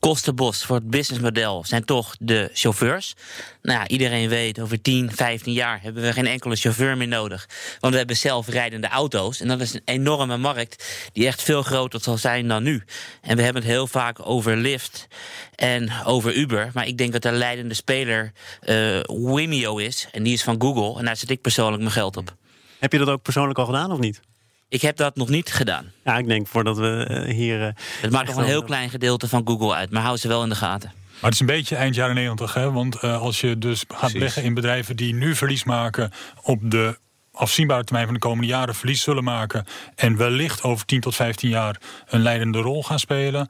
kostenbos 0.00 0.64
voor 0.64 0.76
het 0.76 0.90
businessmodel 0.90 1.64
zijn 1.66 1.84
toch 1.84 2.16
de 2.18 2.50
chauffeurs. 2.52 3.14
Nou 3.62 3.78
ja, 3.78 3.88
iedereen 3.88 4.28
weet, 4.28 4.60
over 4.60 4.82
10, 4.82 5.10
15 5.14 5.52
jaar 5.52 5.82
hebben 5.82 6.02
we 6.02 6.12
geen 6.12 6.26
enkele 6.26 6.56
chauffeur 6.56 6.96
meer 6.96 7.08
nodig. 7.08 7.48
Want 7.80 7.92
we 7.92 7.98
hebben 7.98 8.16
zelfrijdende 8.16 8.88
auto's. 8.88 9.40
En 9.40 9.48
dat 9.48 9.60
is 9.60 9.74
een 9.74 9.82
enorme 9.84 10.36
markt 10.36 11.10
die 11.12 11.26
echt 11.26 11.42
veel 11.42 11.62
groter 11.62 12.00
zal 12.00 12.16
zijn 12.16 12.48
dan 12.48 12.62
nu. 12.62 12.82
En 13.20 13.36
we 13.36 13.42
hebben 13.42 13.62
het 13.62 13.70
heel 13.70 13.86
vaak 13.86 14.26
over 14.26 14.56
Lyft 14.56 15.06
en 15.54 15.90
over 16.04 16.34
Uber. 16.34 16.70
Maar 16.74 16.86
ik 16.86 16.98
denk 16.98 17.12
dat 17.12 17.22
de 17.22 17.32
leidende 17.32 17.74
speler 17.74 18.32
uh, 18.68 19.00
Wimeo 19.34 19.76
is. 19.76 20.08
En 20.12 20.22
die 20.22 20.32
is 20.32 20.42
van 20.42 20.60
Google. 20.60 20.98
En 20.98 21.04
daar 21.04 21.16
zet 21.16 21.30
ik 21.30 21.40
persoonlijk 21.40 21.82
mijn 21.82 21.94
geld 21.94 22.16
op. 22.16 22.34
Heb 22.78 22.92
je 22.92 22.98
dat 22.98 23.08
ook 23.08 23.22
persoonlijk 23.22 23.58
al 23.58 23.66
gedaan 23.66 23.92
of 23.92 23.98
niet? 23.98 24.20
Ik 24.70 24.82
heb 24.82 24.96
dat 24.96 25.16
nog 25.16 25.28
niet 25.28 25.52
gedaan. 25.52 25.92
Ja, 26.04 26.18
ik 26.18 26.26
denk 26.26 26.46
voordat 26.46 26.78
we 26.78 27.06
uh, 27.10 27.34
hier. 27.34 27.60
Uh, 27.60 27.68
het 28.00 28.10
maakt 28.10 28.26
nog 28.26 28.36
een 28.36 28.44
heel 28.44 28.62
klein 28.62 28.90
gedeelte 28.90 29.28
van 29.28 29.42
Google 29.46 29.74
uit, 29.74 29.90
maar 29.90 30.02
hou 30.02 30.16
ze 30.16 30.28
wel 30.28 30.42
in 30.42 30.48
de 30.48 30.54
gaten. 30.54 30.92
Maar 30.94 31.30
het 31.30 31.32
is 31.32 31.40
een 31.40 31.46
beetje 31.46 31.76
eind 31.76 31.94
jaren 31.94 32.14
90, 32.14 32.54
hè? 32.54 32.72
Want 32.72 33.02
uh, 33.04 33.20
als 33.20 33.40
je 33.40 33.58
dus 33.58 33.84
gaat 33.88 34.12
leggen 34.12 34.42
in 34.42 34.54
bedrijven 34.54 34.96
die 34.96 35.14
nu 35.14 35.34
verlies 35.34 35.64
maken 35.64 36.10
op 36.42 36.70
de 36.70 36.98
afzienbare 37.32 37.84
termijn 37.84 38.04
van 38.04 38.14
de 38.14 38.20
komende 38.20 38.46
jaren 38.46 38.74
verlies 38.74 39.02
zullen 39.02 39.24
maken 39.24 39.64
en 39.94 40.16
wellicht 40.16 40.62
over 40.62 40.86
10 40.86 41.00
tot 41.00 41.14
15 41.14 41.48
jaar 41.48 41.76
een 42.06 42.22
leidende 42.22 42.58
rol 42.58 42.82
gaan 42.82 42.98
spelen, 42.98 43.48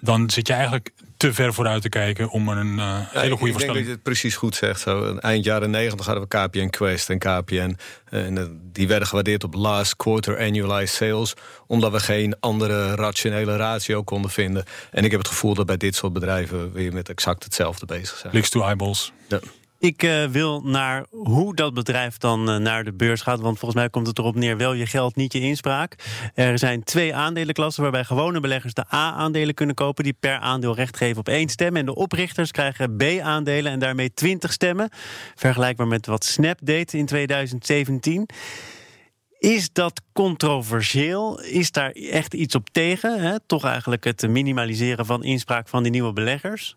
dan 0.00 0.30
zit 0.30 0.46
je 0.46 0.52
eigenlijk 0.52 0.90
te 1.16 1.32
ver 1.32 1.54
vooruit 1.54 1.82
te 1.82 1.88
kijken 1.88 2.30
om 2.30 2.48
een 2.48 2.66
uh, 2.66 2.76
ja, 2.76 3.08
hele 3.12 3.36
goede 3.36 3.52
ik, 3.52 3.58
ik 3.58 3.64
denk 3.64 3.74
dat 3.74 3.84
je 3.84 3.90
het 3.90 4.02
precies 4.02 4.36
goed 4.36 4.54
zegt. 4.54 4.80
Zo, 4.80 5.16
eind 5.16 5.44
jaren 5.44 5.70
90 5.70 6.06
hadden 6.06 6.28
we 6.28 6.36
KPN 6.36 6.68
Quest 6.68 7.10
en 7.10 7.18
KPN. 7.18 7.76
En 8.10 8.60
die 8.72 8.88
werden 8.88 9.08
gewaardeerd 9.08 9.44
op 9.44 9.54
last 9.54 9.96
quarter 9.96 10.38
annualized 10.38 10.88
sales. 10.88 11.34
Omdat 11.66 11.92
we 11.92 12.00
geen 12.00 12.36
andere 12.40 12.94
rationele 12.94 13.56
ratio 13.56 14.02
konden 14.02 14.30
vinden. 14.30 14.64
En 14.90 15.04
ik 15.04 15.10
heb 15.10 15.20
het 15.20 15.28
gevoel 15.28 15.54
dat 15.54 15.66
bij 15.66 15.76
dit 15.76 15.94
soort 15.94 16.12
bedrijven 16.12 16.72
weer 16.72 16.92
met 16.92 17.08
exact 17.08 17.44
hetzelfde 17.44 17.86
bezig 17.86 18.16
zijn. 18.16 18.32
Licks 18.32 18.50
to 18.50 18.62
eyeballs. 18.62 19.12
Ja. 19.28 19.40
Ik 19.80 20.02
uh, 20.02 20.24
wil 20.24 20.60
naar 20.64 21.06
hoe 21.10 21.54
dat 21.54 21.74
bedrijf 21.74 22.16
dan 22.16 22.50
uh, 22.50 22.56
naar 22.56 22.84
de 22.84 22.92
beurs 22.92 23.20
gaat. 23.20 23.40
Want 23.40 23.58
volgens 23.58 23.80
mij 23.80 23.90
komt 23.90 24.06
het 24.06 24.18
erop 24.18 24.34
neer: 24.34 24.56
wel 24.56 24.72
je 24.72 24.86
geld, 24.86 25.16
niet 25.16 25.32
je 25.32 25.40
inspraak. 25.40 25.94
Er 26.34 26.58
zijn 26.58 26.84
twee 26.84 27.14
aandelenklassen 27.14 27.82
waarbij 27.82 28.04
gewone 28.04 28.40
beleggers 28.40 28.74
de 28.74 28.84
A-aandelen 28.94 29.54
kunnen 29.54 29.74
kopen. 29.74 30.04
Die 30.04 30.16
per 30.20 30.38
aandeel 30.38 30.74
recht 30.74 30.96
geven 30.96 31.18
op 31.18 31.28
één 31.28 31.48
stem. 31.48 31.76
En 31.76 31.84
de 31.86 31.94
oprichters 31.94 32.50
krijgen 32.50 32.96
B-aandelen 32.96 33.72
en 33.72 33.78
daarmee 33.78 34.14
20 34.14 34.52
stemmen. 34.52 34.88
Vergelijkbaar 35.34 35.86
met 35.86 36.06
wat 36.06 36.24
Snap 36.24 36.58
deed 36.62 36.94
in 36.94 37.06
2017. 37.06 38.28
Is 39.38 39.72
dat 39.72 40.02
controversieel? 40.12 41.40
Is 41.40 41.70
daar 41.70 41.90
echt 41.90 42.34
iets 42.34 42.54
op 42.54 42.68
tegen? 42.70 43.20
Hè? 43.20 43.40
Toch 43.46 43.64
eigenlijk 43.64 44.04
het 44.04 44.28
minimaliseren 44.28 45.06
van 45.06 45.24
inspraak 45.24 45.68
van 45.68 45.82
die 45.82 45.92
nieuwe 45.92 46.12
beleggers? 46.12 46.76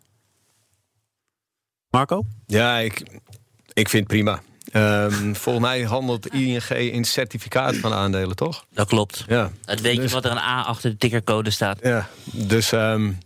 Marco? 1.91 2.25
Ja, 2.45 2.77
ik, 2.77 3.03
ik 3.73 3.89
vind 3.89 4.03
het 4.03 4.07
prima. 4.07 4.41
Um, 4.73 5.35
volgens 5.35 5.65
mij 5.65 5.81
handelt 5.81 6.27
ING 6.27 6.69
in 6.69 7.05
certificaat 7.05 7.75
van 7.75 7.93
aandelen, 7.93 8.35
toch? 8.35 8.65
Dat 8.73 8.88
klopt. 8.88 9.25
Ja. 9.27 9.51
Het 9.65 9.81
weet 9.81 9.95
je 9.95 10.01
dus, 10.01 10.11
wat 10.11 10.25
er 10.25 10.31
een 10.31 10.38
A 10.38 10.61
achter 10.61 10.89
de 10.89 10.97
tickercode 10.97 11.49
staat. 11.49 11.79
Ja, 11.83 12.07
dus 12.23 12.71
um, 12.71 13.17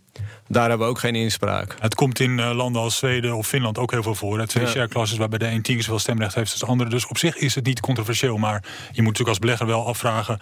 daar 0.48 0.68
hebben 0.68 0.86
we 0.86 0.92
ook 0.92 0.98
geen 0.98 1.14
inspraak. 1.14 1.76
Het 1.80 1.94
komt 1.94 2.20
in 2.20 2.38
uh, 2.38 2.50
landen 2.54 2.82
als 2.82 2.96
Zweden 2.96 3.36
of 3.36 3.46
Finland 3.46 3.78
ook 3.78 3.90
heel 3.90 4.02
veel 4.02 4.14
voor. 4.14 4.38
Het 4.38 4.48
twee 4.48 4.64
ja. 4.64 4.70
share 4.70 4.88
classes 4.88 5.18
waarbij 5.18 5.38
de 5.38 5.46
een 5.46 5.62
tien 5.62 5.74
keer 5.74 5.84
zoveel 5.84 5.98
stemrecht 5.98 6.34
heeft 6.34 6.50
als 6.50 6.60
de 6.60 6.66
andere. 6.66 6.90
Dus 6.90 7.06
op 7.06 7.18
zich 7.18 7.36
is 7.36 7.54
het 7.54 7.66
niet 7.66 7.80
controversieel. 7.80 8.36
Maar 8.36 8.62
je 8.62 8.68
moet 8.88 8.96
natuurlijk 8.96 9.28
als 9.28 9.38
belegger 9.38 9.66
wel 9.66 9.86
afvragen 9.86 10.38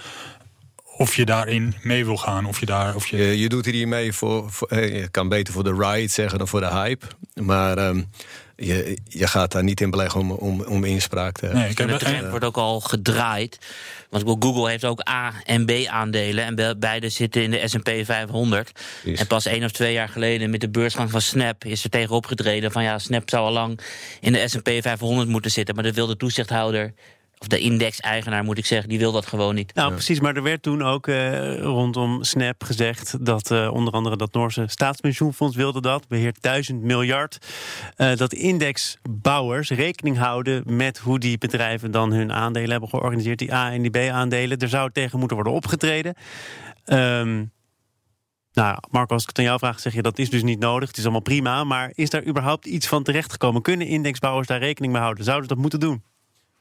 of 0.96 1.16
je 1.16 1.24
daarin 1.24 1.74
mee 1.82 2.04
wil 2.04 2.16
gaan. 2.16 2.46
Of 2.46 2.60
je, 2.60 2.66
daar, 2.66 2.94
of 2.94 3.06
je... 3.06 3.16
je, 3.16 3.38
je 3.38 3.48
doet 3.48 3.66
hier 3.66 3.88
mee 3.88 4.12
voor, 4.12 4.52
voor, 4.52 4.76
Je 4.84 5.08
kan 5.10 5.28
beter 5.28 5.52
voor 5.52 5.64
de 5.64 5.74
ride 5.78 6.08
zeggen 6.08 6.38
dan 6.38 6.48
voor 6.48 6.60
de 6.60 6.70
hype. 6.70 7.06
Maar 7.34 7.78
um, 7.78 8.10
je, 8.56 8.98
je 9.08 9.26
gaat 9.26 9.52
daar 9.52 9.62
niet 9.62 9.80
in 9.80 9.90
beleggen 9.90 10.20
om, 10.20 10.30
om, 10.30 10.62
om 10.62 10.84
inspraak 10.84 11.38
te 11.38 11.46
hebben. 11.46 11.62
Nee, 11.64 11.74
de 11.74 11.96
trend 11.96 12.30
wordt 12.30 12.44
ook 12.44 12.56
al 12.56 12.80
gedraaid. 12.80 13.58
Want 14.10 14.24
Google 14.44 14.70
heeft 14.70 14.84
ook 14.84 15.08
A- 15.08 15.42
en 15.44 15.64
B-aandelen. 15.66 16.44
En 16.44 16.78
beide 16.78 17.08
zitten 17.08 17.42
in 17.42 17.50
de 17.50 17.68
S&P 17.68 17.90
500. 18.04 18.72
Precies. 18.72 19.20
En 19.20 19.26
pas 19.26 19.46
één 19.46 19.64
of 19.64 19.70
twee 19.70 19.92
jaar 19.92 20.08
geleden 20.08 20.50
met 20.50 20.60
de 20.60 20.70
beursgang 20.70 21.10
van 21.10 21.20
Snap... 21.20 21.64
is 21.64 21.84
er 21.84 21.90
tegen 21.90 22.14
opgetreden 22.14 22.72
van 22.72 22.82
ja, 22.82 22.98
Snap 22.98 23.30
zou 23.30 23.46
al 23.46 23.52
lang 23.52 23.80
in 24.20 24.32
de 24.32 24.48
S&P 24.48 24.68
500 24.80 25.28
moeten 25.28 25.50
zitten. 25.50 25.74
Maar 25.74 25.84
dat 25.84 25.94
wil 25.94 26.06
de 26.06 26.16
toezichthouder 26.16 26.94
of 27.44 27.50
de 27.50 27.58
index-eigenaar 27.58 28.44
moet 28.44 28.58
ik 28.58 28.66
zeggen, 28.66 28.88
die 28.88 28.98
wil 28.98 29.12
dat 29.12 29.26
gewoon 29.26 29.54
niet. 29.54 29.74
Nou, 29.74 29.92
precies. 29.92 30.20
Maar 30.20 30.36
er 30.36 30.42
werd 30.42 30.62
toen 30.62 30.82
ook 30.82 31.06
uh, 31.06 31.60
rondom 31.60 32.22
Snap 32.22 32.64
gezegd 32.64 33.24
dat 33.24 33.50
uh, 33.50 33.72
onder 33.72 33.92
andere 33.92 34.16
dat 34.16 34.32
Noorse 34.32 34.64
staatspensioenfonds 34.66 35.56
wilde 35.56 35.80
dat, 35.80 36.08
beheert 36.08 36.42
duizend 36.42 36.82
miljard. 36.82 37.38
Uh, 37.96 38.16
dat 38.16 38.32
indexbouwers 38.32 39.70
rekening 39.70 40.16
houden 40.16 40.62
met 40.66 40.98
hoe 40.98 41.18
die 41.18 41.38
bedrijven 41.38 41.90
dan 41.90 42.12
hun 42.12 42.32
aandelen 42.32 42.70
hebben 42.70 42.88
georganiseerd, 42.88 43.38
die 43.38 43.54
A- 43.54 43.72
en 43.72 43.82
die 43.82 43.90
B-aandelen. 43.90 44.58
Er 44.58 44.68
zou 44.68 44.90
tegen 44.92 45.18
moeten 45.18 45.36
worden 45.36 45.54
opgetreden. 45.54 46.14
Um, 46.84 47.52
nou, 48.52 48.78
Marco, 48.90 49.14
als 49.14 49.22
ik 49.22 49.28
het 49.28 49.38
aan 49.38 49.44
jou 49.44 49.58
vraag, 49.58 49.80
zeg 49.80 49.94
je 49.94 50.02
dat 50.02 50.18
is 50.18 50.30
dus 50.30 50.42
niet 50.42 50.58
nodig. 50.58 50.88
Het 50.88 50.96
is 50.96 51.02
allemaal 51.02 51.20
prima. 51.20 51.64
Maar 51.64 51.90
is 51.94 52.10
daar 52.10 52.26
überhaupt 52.26 52.66
iets 52.66 52.86
van 52.86 53.02
terechtgekomen? 53.02 53.62
Kunnen 53.62 53.86
indexbouwers 53.86 54.46
daar 54.46 54.58
rekening 54.58 54.92
mee 54.92 55.02
houden? 55.02 55.24
Zouden 55.24 55.48
ze 55.48 55.54
dat 55.54 55.62
moeten 55.62 55.80
doen? 55.80 56.02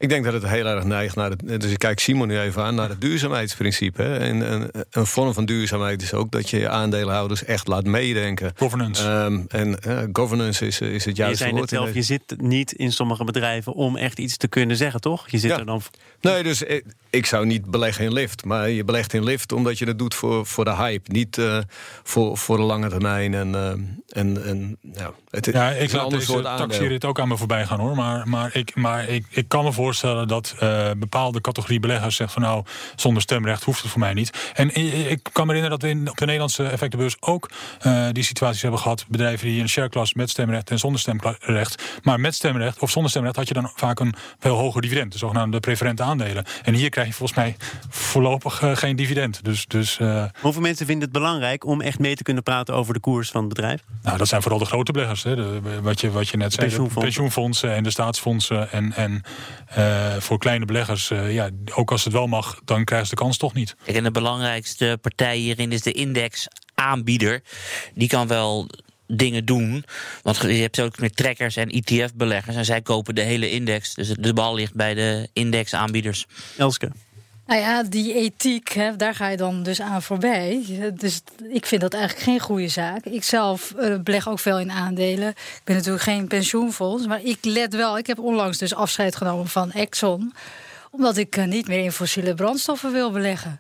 Ik 0.04 0.10
denk 0.10 0.24
dat 0.24 0.34
het 0.34 0.48
heel 0.48 0.66
erg 0.66 0.84
neigt 0.84 1.16
naar 1.16 1.30
het. 1.30 1.62
Dus 1.62 1.72
ik 1.72 1.80
kijk 1.80 2.00
Simon 2.00 2.28
nu 2.28 2.40
even 2.40 2.64
aan 2.64 2.76
naar 2.76 2.90
het 2.90 3.02
duurzaamheidsprincipe. 3.02 4.02
Hè. 4.02 4.18
En 4.18 4.54
een, 4.54 4.70
een 4.92 5.06
vorm 5.06 5.34
van 5.34 5.46
duurzaamheid 5.46 6.02
is 6.02 6.14
ook 6.14 6.32
dat 6.32 6.50
je 6.50 6.60
je 6.60 6.70
aandeelhouders 6.70 7.46
echt 7.46 7.68
laat 7.68 7.86
meedenken. 7.86 8.52
Governance. 8.56 9.10
Um, 9.10 9.46
en 9.48 9.78
uh, 9.88 10.00
governance 10.12 10.66
is, 10.66 10.82
is 10.82 11.06
het 11.06 11.18
juiste 11.18 11.46
je 11.46 11.50
woord. 11.50 11.62
Het 11.62 11.70
zelf, 11.70 11.94
je 11.94 12.02
zit 12.02 12.36
niet 12.38 12.72
in 12.72 12.92
sommige 12.92 13.24
bedrijven 13.24 13.74
om 13.74 13.98
echt 13.98 14.20
iets 14.20 14.38
te 14.38 14.48
kunnen 14.48 14.78
zeggen, 14.78 15.02
toch? 15.02 15.30
Je 15.30 15.38
zit 15.38 15.52
ja. 15.52 15.60
er 15.60 15.66
dan. 15.66 15.82
Nee, 16.22 16.44
dus 16.44 16.62
ik, 16.62 16.86
ik, 17.10 17.26
zou 17.26 17.46
niet 17.46 17.66
beleggen 17.66 18.06
in 18.06 18.14
lift. 18.14 18.46
Maar 18.46 18.70
je 18.70 18.84
belegt 18.84 19.14
in 19.14 19.24
lift 19.24 19.52
omdat 19.52 19.78
je 19.78 19.86
het 19.86 20.00
doet 20.00 20.16
voor, 20.16 20.46
voor 20.46 20.66
de 20.66 20.76
hype. 20.76 21.12
Niet 21.12 21.38
uh, 21.38 21.58
voor, 22.04 22.38
voor 22.38 22.58
de 22.58 22.64
lange 22.64 22.90
termijn. 22.90 23.34
En, 23.34 23.50
uh, 23.50 23.70
en, 24.10 24.46
en 24.46 24.78
ja, 24.82 25.12
het, 25.30 25.46
ja, 25.46 25.72
ik 25.72 25.92
laat 25.92 26.04
ander 26.04 26.20
deze 26.20 26.42
taxeer 26.42 27.06
ook 27.06 27.20
aan 27.20 27.28
me 27.28 27.38
voorbij 27.38 27.66
gaan 27.66 27.80
hoor. 27.80 27.96
Maar, 27.96 28.28
maar, 28.28 28.56
ik, 28.56 28.76
maar 28.76 29.10
ik, 29.10 29.26
ik 29.30 29.48
kan 29.48 29.64
me 29.64 29.72
voorstellen 29.72 29.92
dat 30.02 30.56
uh, 30.64 30.90
bepaalde 30.98 31.42
categorie 31.42 31.80
beleggers 31.80 32.16
zegt 32.16 32.34
van 32.34 32.42
nou, 32.42 32.64
zonder 32.96 33.22
stemrecht 33.22 33.64
hoeft 33.64 33.82
het 33.82 33.92
voor 33.92 34.00
mij 34.00 34.14
niet. 34.14 34.52
En 34.54 34.76
ik 35.10 35.30
kan 35.32 35.48
me 35.48 35.54
herinneren 35.54 35.70
dat 35.70 35.82
we 35.82 35.90
in, 35.90 36.10
op 36.10 36.18
de 36.18 36.26
Nederlandse 36.26 36.64
effectenbeurs 36.64 37.16
ook 37.20 37.50
uh, 37.86 38.08
die 38.12 38.24
situaties 38.24 38.62
hebben 38.62 38.80
gehad. 38.80 39.06
Bedrijven 39.08 39.48
die 39.48 39.62
een 39.62 39.70
shareclass 39.70 40.14
met 40.14 40.30
stemrecht 40.30 40.70
en 40.70 40.80
zonder 40.80 41.00
stemrecht. 41.00 42.00
Maar 42.04 42.20
met 42.20 42.36
stemrecht 42.36 42.80
of 42.80 42.92
zonder 42.92 43.12
stemrecht 43.12 43.36
had 43.36 43.48
je 43.48 43.54
dan 43.54 43.72
vaak 43.76 44.00
een 44.00 44.14
veel 44.40 44.56
hoger 44.56 44.82
dividend. 44.82 45.12
De 45.12 45.18
zogenaamde 45.18 45.60
preferente 45.60 46.04
aandelen. 46.04 46.46
En 46.64 46.74
hier 46.74 46.90
krijg 46.90 47.08
je 47.08 47.14
volgens 47.14 47.38
mij 47.38 47.56
voorlopig 48.14 48.62
uh, 48.62 48.76
geen 48.76 48.96
dividend. 48.96 49.44
Dus, 49.44 49.66
dus, 49.66 49.98
Hoeveel 50.42 50.62
mensen 50.62 50.86
vinden 50.86 51.04
het 51.04 51.14
belangrijk 51.14 51.66
om 51.66 51.82
echt 51.82 52.00
mee 52.00 52.16
te 52.16 52.24
kunnen 52.24 52.44
praten 52.44 52.74
over 52.74 52.94
de 52.94 53.00
koers 53.00 53.30
van 53.30 53.40
het 53.40 53.54
bedrijf? 53.54 53.84
Nou, 54.02 54.18
dat 54.18 54.28
zijn 54.28 54.42
vooral 54.42 54.60
de 54.60 54.66
grote 54.66 54.92
beleggers. 54.92 55.24
Hè. 55.24 55.36
De, 55.36 55.82
wat, 55.82 56.02
je, 56.02 56.12
wat 56.12 56.30
je 56.30 56.38
net 56.38 56.54
zei. 56.54 56.66
Pensioenfondsen. 56.66 57.00
De 57.00 57.06
pensioenfondsen 57.06 57.74
en 57.76 57.84
de 57.84 57.92
staatsfondsen. 57.92 58.72
En, 58.72 58.94
en 58.94 59.22
uh, 59.78 60.16
voor 60.20 60.38
kleine 60.38 60.66
beleggers, 60.66 61.10
uh, 61.10 61.34
ja, 61.34 61.50
ook 61.74 61.92
als 61.92 62.04
het 62.04 62.14
wel 62.14 62.28
mag, 62.28 62.60
dan 62.66 62.84
krijgen 62.84 63.08
ze 63.08 63.16
de 63.16 63.22
kans 63.22 63.38
toch 63.38 63.54
niet. 63.54 63.76
En 63.86 64.04
de 64.04 64.12
belangrijkste 64.12 64.98
partij 65.02 65.38
hierin 65.38 65.72
is 65.72 65.82
de 65.82 65.92
indexaanbieder. 65.92 67.42
Die 67.94 68.08
kan 68.08 68.28
wel 68.28 68.70
dingen 69.08 69.46
doen. 69.46 69.86
Want 70.22 70.38
je 70.38 70.48
hebt 70.48 70.82
ook 70.82 71.00
met 71.00 71.16
trekkers 71.16 71.56
en 71.56 71.70
ETF-beleggers. 71.70 72.56
En 72.56 72.66
zij 72.66 72.82
kopen 72.82 73.16
de 73.16 73.22
hele 73.22 73.52
index. 73.52 73.94
Dus 73.94 74.08
de 74.08 74.34
bal 74.34 74.56
ligt 74.56 74.74
bij 74.74 74.94
de 74.94 75.30
indexaanbieders. 75.34 76.26
Elske. 76.58 76.92
Nou 77.46 77.60
ja, 77.60 77.84
die 77.84 78.14
ethiek, 78.14 78.80
daar 78.98 79.16
ga 79.16 79.28
je 79.28 79.38
dan 79.38 79.64
dus 79.64 79.82
aan 79.82 80.02
voorbij. 80.02 80.64
Dus 80.94 81.22
ik 81.50 81.66
vind 81.66 81.82
dat 81.82 81.94
eigenlijk 81.94 82.24
geen 82.24 82.40
goede 82.40 82.68
zaak. 82.68 83.06
Ik 83.06 83.24
zelf 83.24 83.74
uh, 83.80 83.96
beleg 84.00 84.30
ook 84.30 84.40
veel 84.40 84.60
in 84.60 84.72
aandelen. 84.72 85.30
Ik 85.30 85.62
ben 85.64 85.76
natuurlijk 85.76 86.04
geen 86.04 86.28
pensioenfonds, 86.28 87.08
maar 87.08 87.24
ik 87.24 87.38
let 87.42 87.74
wel. 87.74 87.98
Ik 87.98 88.08
heb 88.08 88.20
onlangs 88.20 88.58
dus 88.58 88.76
afscheid 88.76 89.16
genomen 89.16 89.48
van 89.48 89.72
Exxon, 89.72 90.34
omdat 90.92 91.18
ik 91.18 91.38
uh, 91.38 91.46
niet 91.46 91.68
meer 91.68 91.84
in 91.84 91.92
fossiele 91.92 92.34
brandstoffen 92.34 92.92
wil 92.92 93.12
beleggen. 93.12 93.60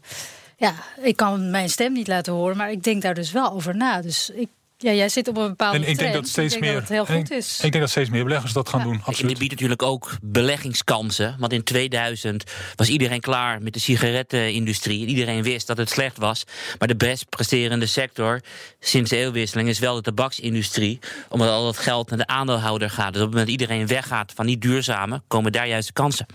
Ja, 0.58 0.74
ik 1.02 1.16
kan 1.16 1.52
mijn 1.52 1.70
stem 1.70 1.94
niet 1.94 2.08
laten 2.08 2.34
horen, 2.34 2.58
maar 2.58 2.72
ik 2.72 2.84
denk 2.84 3.02
daar 3.02 3.14
dus 3.14 3.32
wel 3.32 3.52
over 3.52 3.76
na. 3.76 4.02
Dus 4.02 4.30
ik 4.30 4.50
ja, 4.84 4.92
jij 4.92 5.10
zit 5.10 5.28
op 5.28 5.38
een 5.38 5.48
bepaalde 5.48 5.78
en 5.78 5.88
ik 5.88 5.98
denk 5.98 6.14
dat 6.14 6.28
steeds 6.28 6.56
ik 6.56 6.62
denk 6.62 6.72
meer 6.74 6.82
dat 6.82 6.90
het 6.90 7.08
heel 7.08 7.18
goed 7.18 7.32
ik, 7.32 7.38
is. 7.38 7.56
Ik 7.56 7.62
denk 7.72 7.84
dat 7.84 7.90
steeds 7.90 8.10
meer 8.10 8.24
beleggers 8.24 8.54
dat 8.54 8.70
gaan 8.70 8.80
Ja. 8.80 8.86
doen. 8.86 8.94
En 8.94 9.02
Absoluut. 9.04 9.30
dit 9.30 9.38
biedt 9.40 9.52
natuurlijk 9.52 9.82
ook 9.82 10.18
beleggingskansen. 10.22 11.36
Want 11.40 11.54
in 11.54 11.64
2000 11.64 12.44
was 12.76 12.90
iedereen 12.90 13.20
klaar 13.22 13.62
met 13.62 13.74
de 13.74 13.80
sigarettenindustrie. 13.80 15.02
En 15.02 15.10
iedereen 15.10 15.44
wist 15.44 15.68
dat 15.68 15.78
het 15.78 15.90
slecht 15.90 16.18
was. 16.18 16.44
Maar 16.80 16.88
de 16.88 16.96
best 16.96 17.30
presterende 17.30 17.86
sector 17.86 18.42
sinds 18.80 19.10
de 19.10 19.18
eeuwwisseling 19.18 19.70
is 19.70 19.80
wel 19.80 19.96
de 19.96 20.02
tabaksindustrie. 20.02 21.00
Omdat 21.30 21.50
al 21.50 21.64
dat 21.64 21.78
geld 21.78 22.10
naar 22.10 22.20
de 22.20 22.28
aandeelhouder 22.28 22.90
gaat. 22.90 23.14
Dus 23.14 23.22
op 23.22 23.28
het 23.28 23.38
moment 23.38 23.52
dat 23.52 23.62
iedereen 23.62 23.88
weggaat 23.88 24.32
van 24.36 24.46
die 24.46 24.58
duurzame, 24.58 25.22
komen 25.28 25.52
daar 25.52 25.68
juist 25.68 25.88
de 25.88 25.94
kansen. 25.94 26.26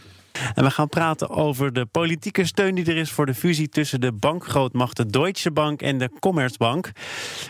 En 0.55 0.65
we 0.65 0.71
gaan 0.71 0.89
praten 0.89 1.31
over 1.31 1.73
de 1.73 1.87
politieke 1.87 2.47
steun 2.47 2.75
die 2.75 2.85
er 2.85 2.97
is 2.97 3.11
voor 3.11 3.27
de 3.27 3.35
fusie 3.35 3.69
tussen 3.69 4.01
de 4.01 4.13
bankgrootmachten 4.13 5.09
Deutsche 5.09 5.51
Bank 5.51 5.83
en 5.83 5.99
de 5.99 6.11
Commerzbank. 6.21 6.91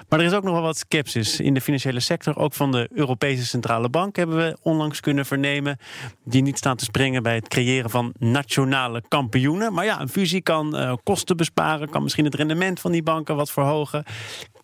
Maar 0.09 0.19
er 0.19 0.25
is 0.25 0.33
ook 0.33 0.43
nog 0.43 0.53
wel 0.53 0.63
wat 0.63 0.79
sceptisch 0.79 1.41
in 1.41 1.55
de 1.55 1.61
financiële 1.61 2.01
sector. 2.01 2.37
Ook 2.37 2.55
van 2.55 2.73
de 2.73 2.89
Europese 2.93 3.47
Centrale 3.47 3.89
Bank 3.89 4.17
hebben 4.17 4.37
we 4.37 4.59
onlangs 4.63 5.01
kunnen 5.01 5.27
vernemen. 5.27 5.79
Die 6.25 6.43
niet 6.43 6.59
staan 6.59 6.77
te 6.77 6.85
springen 6.85 7.23
bij 7.23 7.35
het 7.35 7.49
creëren 7.49 7.91
van 7.91 8.13
nationale 8.19 9.03
kampioenen. 9.09 9.73
Maar 9.73 9.85
ja, 9.85 10.01
een 10.01 10.09
fusie 10.09 10.43
kan 10.43 10.77
uh, 10.77 10.93
kosten 11.03 11.37
besparen, 11.37 11.91
kan 11.91 12.03
misschien 12.03 12.25
het 12.25 12.35
rendement 12.35 12.81
van 12.81 12.93
die 12.93 13.03
banken 13.03 13.37
wat 13.37 13.51
verhogen. 13.51 14.05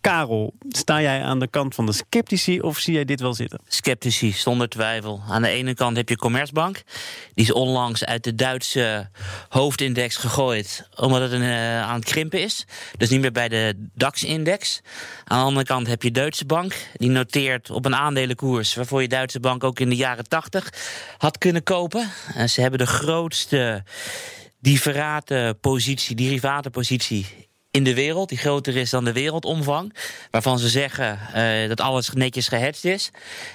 Karel, 0.05 0.53
sta 0.69 1.01
jij 1.01 1.21
aan 1.21 1.39
de 1.39 1.47
kant 1.47 1.75
van 1.75 1.85
de 1.85 1.91
sceptici 1.91 2.61
of 2.61 2.77
zie 2.77 2.93
jij 2.93 3.05
dit 3.05 3.19
wel 3.19 3.33
zitten? 3.33 3.59
Sceptici, 3.67 4.31
zonder 4.31 4.69
twijfel. 4.69 5.21
Aan 5.27 5.41
de 5.41 5.47
ene 5.47 5.73
kant 5.73 5.97
heb 5.97 6.09
je 6.09 6.15
Commerzbank. 6.15 6.83
Die 7.33 7.45
is 7.45 7.51
onlangs 7.51 8.05
uit 8.05 8.23
de 8.23 8.35
Duitse 8.35 9.09
hoofdindex 9.49 10.15
gegooid. 10.15 10.87
Omdat 10.95 11.21
het 11.21 11.31
een, 11.31 11.41
uh, 11.41 11.81
aan 11.81 11.95
het 11.95 12.05
krimpen 12.05 12.41
is. 12.41 12.65
Dus 12.97 13.09
niet 13.09 13.21
meer 13.21 13.31
bij 13.31 13.49
de 13.49 13.89
DAX-index. 13.93 14.81
Aan 15.23 15.39
de 15.39 15.45
andere 15.45 15.65
kant 15.65 15.87
heb 15.87 16.03
je 16.03 16.11
Duitse 16.11 16.45
Bank. 16.45 16.75
Die 16.93 17.09
noteert 17.09 17.69
op 17.69 17.85
een 17.85 17.95
aandelenkoers. 17.95 18.75
Waarvoor 18.75 19.01
je 19.01 19.07
Duitse 19.07 19.39
Bank 19.39 19.63
ook 19.63 19.79
in 19.79 19.89
de 19.89 19.95
jaren 19.95 20.27
80 20.27 20.73
had 21.17 21.37
kunnen 21.37 21.63
kopen. 21.63 22.09
En 22.33 22.49
ze 22.49 22.61
hebben 22.61 22.79
de 22.79 22.87
grootste 22.87 23.83
derivatenpositie, 24.59 26.15
derivatenpositie 26.15 27.44
in 27.75 27.83
de 27.83 27.93
wereld, 27.93 28.29
die 28.29 28.37
groter 28.37 28.75
is 28.75 28.89
dan 28.89 29.03
de 29.03 29.13
wereldomvang. 29.13 29.93
Waarvan 30.31 30.59
ze 30.59 30.69
zeggen 30.69 31.19
uh, 31.35 31.67
dat 31.67 31.81
alles 31.81 32.09
netjes 32.09 32.47
gehatcht 32.47 32.83
is. 32.83 33.11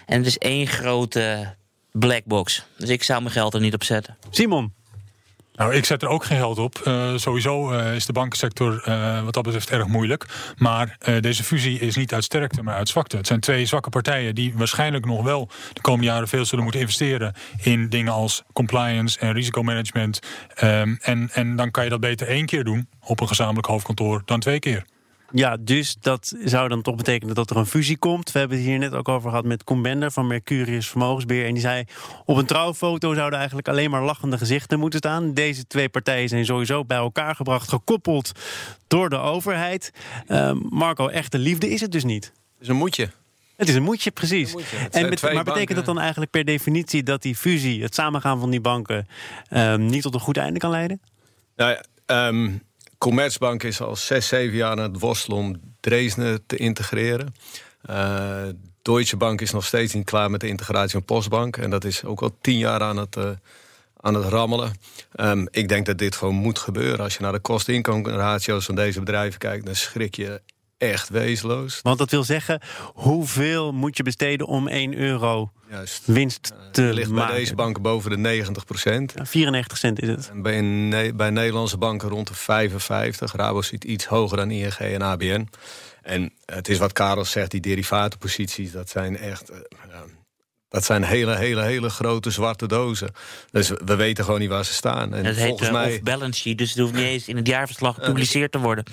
En 0.06 0.16
het 0.18 0.26
is 0.26 0.38
één 0.38 0.66
grote 0.66 1.54
black 1.92 2.24
box. 2.24 2.64
Dus 2.76 2.88
ik 2.88 3.02
zou 3.02 3.20
mijn 3.22 3.32
geld 3.32 3.54
er 3.54 3.60
niet 3.60 3.74
op 3.74 3.84
zetten. 3.84 4.16
Simon. 4.30 4.72
Nou, 5.60 5.74
ik 5.74 5.84
zet 5.84 6.02
er 6.02 6.08
ook 6.08 6.24
geen 6.24 6.38
geld 6.38 6.58
op. 6.58 6.80
Uh, 6.84 7.16
sowieso 7.16 7.72
uh, 7.72 7.94
is 7.94 8.06
de 8.06 8.12
bankensector 8.12 8.84
uh, 8.88 9.24
wat 9.24 9.34
dat 9.34 9.42
betreft 9.42 9.70
erg 9.70 9.86
moeilijk. 9.86 10.26
Maar 10.56 10.98
deze 11.20 11.44
fusie 11.44 11.78
is 11.78 11.96
niet 11.96 12.14
uit 12.14 12.24
sterkte, 12.24 12.62
maar 12.62 12.74
uit 12.74 12.88
zwakte. 12.88 13.16
Het 13.16 13.26
zijn 13.26 13.40
twee 13.40 13.66
zwakke 13.66 13.90
partijen 13.90 14.34
die 14.34 14.52
waarschijnlijk 14.56 15.04
nog 15.04 15.22
wel 15.22 15.48
de 15.72 15.80
komende 15.80 16.06
jaren 16.06 16.28
veel 16.28 16.44
zullen 16.44 16.64
moeten 16.64 16.80
investeren 16.80 17.34
in 17.62 17.88
dingen 17.88 18.12
als 18.12 18.42
compliance 18.52 19.18
en 19.18 19.32
risicomanagement. 19.32 20.20
Um, 20.62 20.98
en, 21.02 21.30
en 21.32 21.56
dan 21.56 21.70
kan 21.70 21.84
je 21.84 21.90
dat 21.90 22.00
beter 22.00 22.26
één 22.26 22.46
keer 22.46 22.64
doen 22.64 22.88
op 23.04 23.20
een 23.20 23.28
gezamenlijk 23.28 23.66
hoofdkantoor 23.66 24.22
dan 24.24 24.40
twee 24.40 24.58
keer. 24.58 24.84
Ja, 25.32 25.56
dus 25.60 25.96
dat 26.00 26.36
zou 26.44 26.68
dan 26.68 26.82
toch 26.82 26.94
betekenen 26.94 27.34
dat 27.34 27.50
er 27.50 27.56
een 27.56 27.66
fusie 27.66 27.98
komt. 27.98 28.32
We 28.32 28.38
hebben 28.38 28.56
het 28.56 28.66
hier 28.66 28.78
net 28.78 28.92
ook 28.92 29.08
over 29.08 29.30
gehad 29.30 29.44
met 29.44 29.64
Koen 29.64 29.82
Bender 29.82 30.10
van 30.10 30.26
Mercurius 30.26 30.88
Vermogensbeheer. 30.88 31.46
En 31.46 31.52
die 31.52 31.62
zei, 31.62 31.84
op 32.24 32.36
een 32.36 32.46
trouwfoto 32.46 33.14
zouden 33.14 33.38
eigenlijk 33.38 33.68
alleen 33.68 33.90
maar 33.90 34.02
lachende 34.02 34.38
gezichten 34.38 34.78
moeten 34.78 34.98
staan. 34.98 35.34
Deze 35.34 35.66
twee 35.66 35.88
partijen 35.88 36.28
zijn 36.28 36.44
sowieso 36.44 36.84
bij 36.84 36.96
elkaar 36.96 37.34
gebracht, 37.34 37.68
gekoppeld 37.68 38.32
door 38.86 39.10
de 39.10 39.16
overheid. 39.16 39.92
Uh, 40.28 40.52
Marco, 40.68 41.08
echte 41.08 41.38
liefde 41.38 41.68
is 41.68 41.80
het 41.80 41.92
dus 41.92 42.04
niet. 42.04 42.24
Het 42.24 42.62
is 42.62 42.68
een 42.68 42.76
moedje. 42.76 43.10
Het 43.56 43.68
is 43.68 43.74
een 43.74 43.82
moedje, 43.82 44.10
precies. 44.10 44.48
Een 44.48 44.58
moedje. 44.58 44.76
Het 44.76 44.94
En 44.94 45.08
met, 45.08 45.22
maar 45.22 45.32
betekent 45.32 45.54
banken. 45.54 45.74
dat 45.74 45.84
dan 45.84 45.98
eigenlijk 45.98 46.30
per 46.30 46.44
definitie 46.44 47.02
dat 47.02 47.22
die 47.22 47.36
fusie, 47.36 47.82
het 47.82 47.94
samengaan 47.94 48.40
van 48.40 48.50
die 48.50 48.60
banken, 48.60 49.08
uh, 49.50 49.74
niet 49.74 50.02
tot 50.02 50.14
een 50.14 50.20
goed 50.20 50.36
einde 50.36 50.58
kan 50.58 50.70
leiden? 50.70 51.00
Nou 51.56 51.70
ja, 52.06 52.26
um, 52.28 52.62
Commerzbank 53.00 53.62
is 53.62 53.80
al 53.80 53.96
zes, 53.96 54.28
zeven 54.28 54.56
jaar 54.56 54.70
aan 54.70 54.78
het 54.78 55.00
worstelen 55.00 55.38
om 55.38 55.60
Dresden 55.80 56.46
te 56.46 56.56
integreren. 56.56 57.34
Uh, 57.90 58.42
Deutsche 58.82 59.16
Bank 59.16 59.40
is 59.40 59.50
nog 59.50 59.64
steeds 59.64 59.94
niet 59.94 60.04
klaar 60.04 60.30
met 60.30 60.40
de 60.40 60.48
integratie 60.48 60.90
van 60.90 61.04
Postbank. 61.04 61.56
En 61.56 61.70
dat 61.70 61.84
is 61.84 62.04
ook 62.04 62.22
al 62.22 62.36
tien 62.40 62.58
jaar 62.58 62.80
aan 62.80 62.96
het, 62.96 63.16
uh, 63.16 63.30
aan 63.96 64.14
het 64.14 64.24
rammelen. 64.24 64.72
Um, 65.20 65.48
ik 65.50 65.68
denk 65.68 65.86
dat 65.86 65.98
dit 65.98 66.16
gewoon 66.16 66.34
moet 66.34 66.58
gebeuren. 66.58 67.00
Als 67.00 67.14
je 67.14 67.22
naar 67.22 67.32
de 67.32 67.38
kosten-inkomen-ratio's 67.38 68.64
van 68.64 68.74
deze 68.74 68.98
bedrijven 68.98 69.38
kijkt, 69.38 69.66
dan 69.66 69.74
schrik 69.74 70.16
je 70.16 70.40
echt 70.80 71.08
wezenloos. 71.08 71.80
Want 71.82 71.98
dat 71.98 72.10
wil 72.10 72.24
zeggen, 72.24 72.60
hoeveel 72.94 73.72
moet 73.72 73.96
je 73.96 74.02
besteden 74.02 74.46
om 74.46 74.68
1 74.68 74.94
euro 74.94 75.52
Juist. 75.70 76.02
winst 76.06 76.52
te 76.72 76.82
uh, 76.82 76.92
ligt 76.92 77.10
maken? 77.10 77.28
bij 77.28 77.38
deze 77.38 77.54
banken 77.54 77.82
boven 77.82 78.10
de 78.10 78.16
90 78.16 78.64
procent. 78.64 79.12
Ja, 79.16 79.26
94 79.26 79.78
cent 79.78 80.02
is 80.02 80.08
het. 80.08 80.28
En 80.32 80.42
bij, 80.42 80.60
ne 80.60 81.12
bij 81.14 81.30
Nederlandse 81.30 81.78
banken 81.78 82.08
rond 82.08 82.28
de 82.28 82.34
55. 82.34 83.32
Rabo 83.32 83.62
zit 83.62 83.84
iets 83.84 84.04
hoger 84.06 84.36
dan 84.36 84.50
ING 84.50 84.74
en 84.74 85.02
ABN. 85.02 85.48
En 86.02 86.32
het 86.44 86.68
is 86.68 86.78
wat 86.78 86.92
Karel 86.92 87.24
zegt, 87.24 87.50
die 87.50 87.60
derivatenposities, 87.60 88.72
dat 88.72 88.88
zijn 88.88 89.16
echt... 89.16 89.50
Uh, 89.50 89.56
dat 90.70 90.84
zijn 90.84 91.02
hele, 91.02 91.36
hele, 91.36 91.62
hele 91.62 91.90
grote 91.90 92.30
zwarte 92.30 92.66
dozen. 92.66 93.12
Dus 93.50 93.68
we 93.84 93.96
weten 93.96 94.24
gewoon 94.24 94.40
niet 94.40 94.48
waar 94.48 94.64
ze 94.64 94.72
staan. 94.72 95.14
En 95.14 95.24
het 95.24 95.36
heet 95.36 95.62
uh, 95.62 95.72
mij, 95.72 95.92
off-balance 95.92 96.40
sheet, 96.40 96.58
dus 96.58 96.70
het 96.70 96.78
hoeft 96.78 96.94
niet 96.94 97.04
eens 97.04 97.28
in 97.28 97.36
het 97.36 97.46
jaarverslag 97.46 97.94
gepubliceerd 97.94 98.52
te 98.52 98.58
worden. 98.58 98.84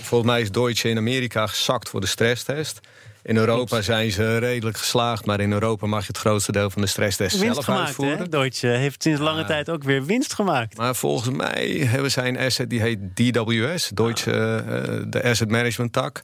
Volgens 0.00 0.30
mij 0.30 0.40
is 0.40 0.50
Deutsche 0.50 0.88
in 0.88 0.96
Amerika 0.96 1.46
gezakt 1.46 1.88
voor 1.88 2.00
de 2.00 2.06
stresstest. 2.06 2.80
In 3.24 3.36
Europa 3.36 3.66
Klopt. 3.66 3.84
zijn 3.84 4.10
ze 4.10 4.38
redelijk 4.38 4.76
geslaagd, 4.76 5.24
maar 5.24 5.40
in 5.40 5.52
Europa 5.52 5.86
mag 5.86 6.00
je 6.00 6.06
het 6.06 6.18
grootste 6.18 6.52
deel 6.52 6.70
van 6.70 6.82
de 6.82 6.88
stresstest 6.88 7.38
winst 7.38 7.52
zelf 7.52 7.64
gemaakt, 7.64 7.86
uitvoeren. 7.86 8.18
Hè? 8.18 8.28
Deutsche 8.28 8.66
heeft 8.66 9.02
sinds 9.02 9.20
lange 9.20 9.40
uh, 9.40 9.46
tijd 9.46 9.70
ook 9.70 9.82
weer 9.82 10.04
winst 10.04 10.34
gemaakt. 10.34 10.76
Maar 10.76 10.94
volgens 10.94 11.36
mij 11.36 11.68
hebben 11.68 12.10
zij 12.10 12.28
een 12.28 12.38
asset 12.38 12.70
die 12.70 12.80
heet 12.80 12.98
DWS, 13.14 13.90
Deutsche, 13.94 14.30
uh, 14.30 15.02
de 15.06 15.22
asset 15.22 15.50
management 15.50 15.92
tak. 15.92 16.20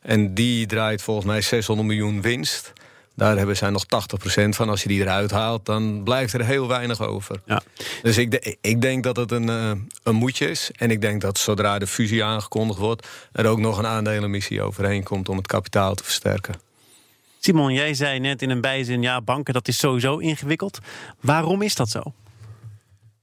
En 0.00 0.34
die 0.34 0.66
draait 0.66 1.02
volgens 1.02 1.26
mij 1.26 1.40
600 1.40 1.88
miljoen 1.88 2.22
winst. 2.22 2.72
Daar 3.18 3.36
hebben 3.36 3.56
zij 3.56 3.70
nog 3.70 3.84
80% 3.84 4.48
van. 4.48 4.68
Als 4.68 4.82
je 4.82 4.88
die 4.88 5.00
eruit 5.00 5.30
haalt, 5.30 5.66
dan 5.66 6.02
blijft 6.02 6.32
er 6.32 6.44
heel 6.44 6.68
weinig 6.68 7.00
over. 7.00 7.40
Ja. 7.44 7.62
Dus 8.02 8.18
ik, 8.18 8.30
de, 8.30 8.56
ik 8.60 8.80
denk 8.80 9.04
dat 9.04 9.16
het 9.16 9.30
een, 9.30 9.48
uh, 9.48 9.70
een 10.02 10.14
moedje 10.14 10.50
is. 10.50 10.70
En 10.76 10.90
ik 10.90 11.00
denk 11.00 11.20
dat 11.20 11.38
zodra 11.38 11.78
de 11.78 11.86
fusie 11.86 12.24
aangekondigd 12.24 12.78
wordt... 12.78 13.06
er 13.32 13.46
ook 13.46 13.58
nog 13.58 13.78
een 13.78 13.86
aandelenmissie 13.86 14.62
overheen 14.62 15.02
komt 15.02 15.28
om 15.28 15.36
het 15.36 15.46
kapitaal 15.46 15.94
te 15.94 16.04
versterken. 16.04 16.54
Simon, 17.38 17.72
jij 17.72 17.94
zei 17.94 18.20
net 18.20 18.42
in 18.42 18.50
een 18.50 18.60
bijzin, 18.60 19.02
ja, 19.02 19.20
banken 19.20 19.54
dat 19.54 19.68
is 19.68 19.78
sowieso 19.78 20.16
ingewikkeld. 20.16 20.78
Waarom 21.20 21.62
is 21.62 21.74
dat 21.74 21.88
zo? 21.88 22.02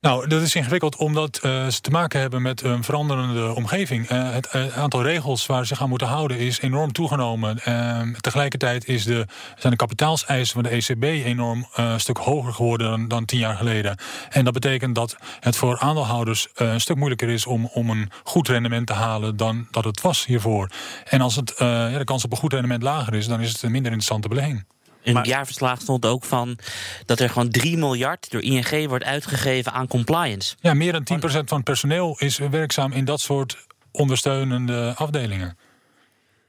Nou, 0.05 0.27
dat 0.27 0.41
is 0.41 0.55
ingewikkeld 0.55 0.95
omdat 0.95 1.39
uh, 1.45 1.67
ze 1.67 1.81
te 1.81 1.89
maken 1.89 2.19
hebben 2.19 2.41
met 2.41 2.62
een 2.62 2.83
veranderende 2.83 3.55
omgeving. 3.55 4.12
Uh, 4.12 4.31
het 4.31 4.50
uh, 4.55 4.77
aantal 4.77 5.03
regels 5.03 5.45
waar 5.45 5.62
ze 5.62 5.65
zich 5.65 5.81
aan 5.81 5.89
moeten 5.89 6.07
houden 6.07 6.38
is 6.38 6.62
enorm 6.62 6.91
toegenomen. 6.91 7.59
Ehm, 7.59 8.13
tegelijkertijd 8.13 8.88
is 8.88 9.03
de, 9.03 9.25
zijn 9.57 9.71
de 9.71 9.77
kapitaalseisen 9.77 10.53
van 10.53 10.63
de 10.63 10.69
ECB 10.69 11.03
enorm 11.03 11.67
een 11.74 12.00
stuk 12.00 12.17
hoger 12.17 12.53
geworden 12.53 12.89
dan, 12.89 13.07
dan, 13.07 13.25
tien 13.25 13.39
jaar 13.39 13.55
geleden. 13.55 13.97
En 14.29 14.43
dat 14.43 14.53
betekent 14.53 14.95
dat 14.95 15.15
het 15.39 15.55
voor 15.55 15.79
aandeelhouders 15.79 16.47
een 16.53 16.81
stuk 16.81 16.95
moeilijker 16.95 17.29
is 17.29 17.45
om, 17.45 17.69
om 17.74 17.89
een 17.89 18.09
goed 18.24 18.47
rendement 18.47 18.88
te 18.88 18.93
halen 18.93 19.38
dan 19.38 19.67
dat 19.71 19.83
het 19.83 20.01
was 20.01 20.25
hiervoor. 20.25 20.69
En 21.09 21.21
als 21.21 21.35
het, 21.35 21.47
de 21.57 22.01
kans 22.03 22.24
op 22.24 22.31
een 22.31 22.38
goed 22.38 22.53
rendement 22.53 22.83
lager 22.83 23.13
is, 23.13 23.27
dan 23.27 23.41
is 23.41 23.51
het 23.51 23.62
minder 23.62 23.91
interessante 23.91 24.27
belegging. 24.27 24.75
In 25.05 25.15
het 25.15 25.25
jaarverslag 25.25 25.81
stond 25.81 26.05
ook 26.05 26.24
van 26.24 26.57
dat 27.05 27.19
er 27.19 27.29
gewoon 27.29 27.50
3 27.50 27.77
miljard 27.77 28.31
door 28.31 28.41
ING 28.41 28.88
wordt 28.88 29.05
uitgegeven 29.05 29.71
aan 29.71 29.88
compliance. 29.88 30.55
Ja, 30.59 30.74
meer 30.74 30.91
dan 30.91 31.19
10% 31.19 31.21
van 31.21 31.55
het 31.55 31.63
personeel 31.63 32.15
is 32.19 32.38
werkzaam 32.38 32.91
in 32.91 33.05
dat 33.05 33.19
soort 33.19 33.67
ondersteunende 33.91 34.93
afdelingen. 34.95 35.57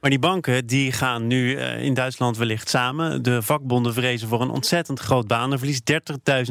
Maar 0.07 0.19
die 0.19 0.29
banken 0.29 0.67
die 0.67 0.91
gaan 0.91 1.27
nu 1.27 1.57
uh, 1.57 1.83
in 1.83 1.93
Duitsland 1.93 2.37
wellicht 2.37 2.69
samen. 2.69 3.23
De 3.23 3.41
vakbonden 3.41 3.93
vrezen 3.93 4.27
voor 4.27 4.41
een 4.41 4.49
ontzettend 4.49 4.99
groot 4.99 5.27
banenverlies. 5.27 5.81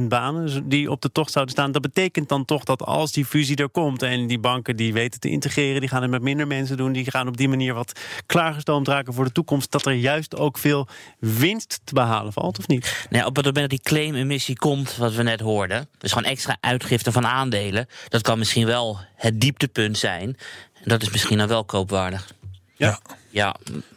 30.000 0.00 0.02
banen 0.08 0.68
die 0.68 0.90
op 0.90 1.00
de 1.00 1.12
tocht 1.12 1.32
zouden 1.32 1.54
staan. 1.54 1.72
Dat 1.72 1.82
betekent 1.82 2.28
dan 2.28 2.44
toch 2.44 2.64
dat 2.64 2.82
als 2.82 3.12
die 3.12 3.24
fusie 3.24 3.56
er 3.56 3.68
komt... 3.68 4.02
en 4.02 4.26
die 4.26 4.38
banken 4.38 4.76
die 4.76 4.92
weten 4.92 5.20
te 5.20 5.28
integreren... 5.28 5.80
die 5.80 5.88
gaan 5.88 6.02
het 6.02 6.10
met 6.10 6.22
minder 6.22 6.46
mensen 6.46 6.76
doen. 6.76 6.92
Die 6.92 7.10
gaan 7.10 7.28
op 7.28 7.36
die 7.36 7.48
manier 7.48 7.74
wat 7.74 8.00
klaargestoomd 8.26 8.88
raken 8.88 9.14
voor 9.14 9.24
de 9.24 9.32
toekomst. 9.32 9.70
Dat 9.70 9.86
er 9.86 9.92
juist 9.92 10.36
ook 10.36 10.58
veel 10.58 10.88
winst 11.18 11.80
te 11.84 11.94
behalen 11.94 12.32
valt, 12.32 12.58
of 12.58 12.66
niet? 12.66 13.06
Nee, 13.10 13.26
op 13.26 13.36
het 13.36 13.44
moment 13.44 13.70
dat 13.70 13.82
die 13.82 13.92
claim-emissie 13.92 14.56
komt, 14.56 14.96
wat 14.96 15.14
we 15.14 15.22
net 15.22 15.40
hoorden... 15.40 15.88
dus 15.98 16.12
gewoon 16.12 16.30
extra 16.30 16.56
uitgifte 16.60 17.12
van 17.12 17.26
aandelen... 17.26 17.88
dat 18.08 18.22
kan 18.22 18.38
misschien 18.38 18.66
wel 18.66 18.98
het 19.14 19.40
dieptepunt 19.40 19.98
zijn. 19.98 20.36
En 20.74 20.88
dat 20.88 21.02
is 21.02 21.10
misschien 21.10 21.38
dan 21.38 21.48
wel 21.48 21.64
koopwaardig. 21.64 22.34
Ja. 22.76 22.88
ja. 22.88 23.16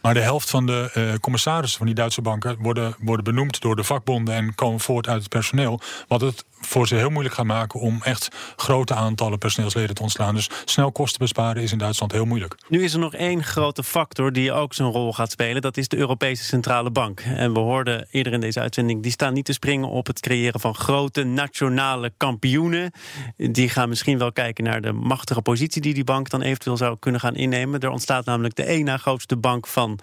Maar 0.02 0.14
de 0.14 0.20
helft 0.20 0.50
van 0.50 0.66
de 0.66 0.90
uh, 0.94 1.14
commissarissen 1.20 1.78
van 1.78 1.86
die 1.86 1.94
Duitse 1.94 2.22
banken 2.22 2.56
worden, 2.60 2.94
worden 2.98 3.24
benoemd 3.24 3.60
door 3.60 3.76
de 3.76 3.84
vakbonden 3.84 4.34
en 4.34 4.54
komen 4.54 4.80
voort 4.80 5.08
uit 5.08 5.20
het 5.20 5.28
personeel. 5.28 5.80
Wat 6.08 6.20
het 6.20 6.44
voor 6.60 6.88
ze 6.88 6.94
heel 6.94 7.10
moeilijk 7.10 7.34
gaat 7.34 7.46
maken 7.46 7.80
om 7.80 8.00
echt 8.02 8.28
grote 8.56 8.94
aantallen 8.94 9.38
personeelsleden 9.38 9.94
te 9.94 10.02
ontslaan. 10.02 10.34
Dus 10.34 10.50
snel 10.64 10.92
kosten 10.92 11.18
besparen 11.18 11.62
is 11.62 11.72
in 11.72 11.78
Duitsland 11.78 12.12
heel 12.12 12.24
moeilijk. 12.24 12.54
Nu 12.68 12.84
is 12.84 12.92
er 12.92 12.98
nog 12.98 13.14
één 13.14 13.44
grote 13.44 13.82
factor 13.82 14.32
die 14.32 14.52
ook 14.52 14.74
zijn 14.74 14.88
rol 14.88 15.12
gaat 15.12 15.30
spelen. 15.30 15.62
Dat 15.62 15.76
is 15.76 15.88
de 15.88 15.96
Europese 15.96 16.44
Centrale 16.44 16.90
Bank. 16.90 17.20
En 17.20 17.52
we 17.52 17.58
hoorden 17.58 18.06
eerder 18.10 18.32
in 18.32 18.40
deze 18.40 18.60
uitzending, 18.60 19.02
die 19.02 19.12
staan 19.12 19.32
niet 19.32 19.44
te 19.44 19.52
springen 19.52 19.88
op 19.88 20.06
het 20.06 20.20
creëren 20.20 20.60
van 20.60 20.74
grote 20.74 21.22
nationale 21.22 22.12
kampioenen. 22.16 22.92
Die 23.36 23.68
gaan 23.68 23.88
misschien 23.88 24.18
wel 24.18 24.32
kijken 24.32 24.64
naar 24.64 24.80
de 24.80 24.92
machtige 24.92 25.42
positie 25.42 25.82
die 25.82 25.94
die 25.94 26.04
bank 26.04 26.30
dan 26.30 26.42
eventueel 26.42 26.76
zou 26.76 26.96
kunnen 26.98 27.20
gaan 27.20 27.34
innemen. 27.34 27.80
Er 27.80 27.90
ontstaat 27.90 28.24
namelijk 28.24 28.54
de 28.54 28.62
één 28.62 28.84
na 28.84 28.96
grootste 28.96 29.29
bank 29.36 29.66
van 29.66 29.98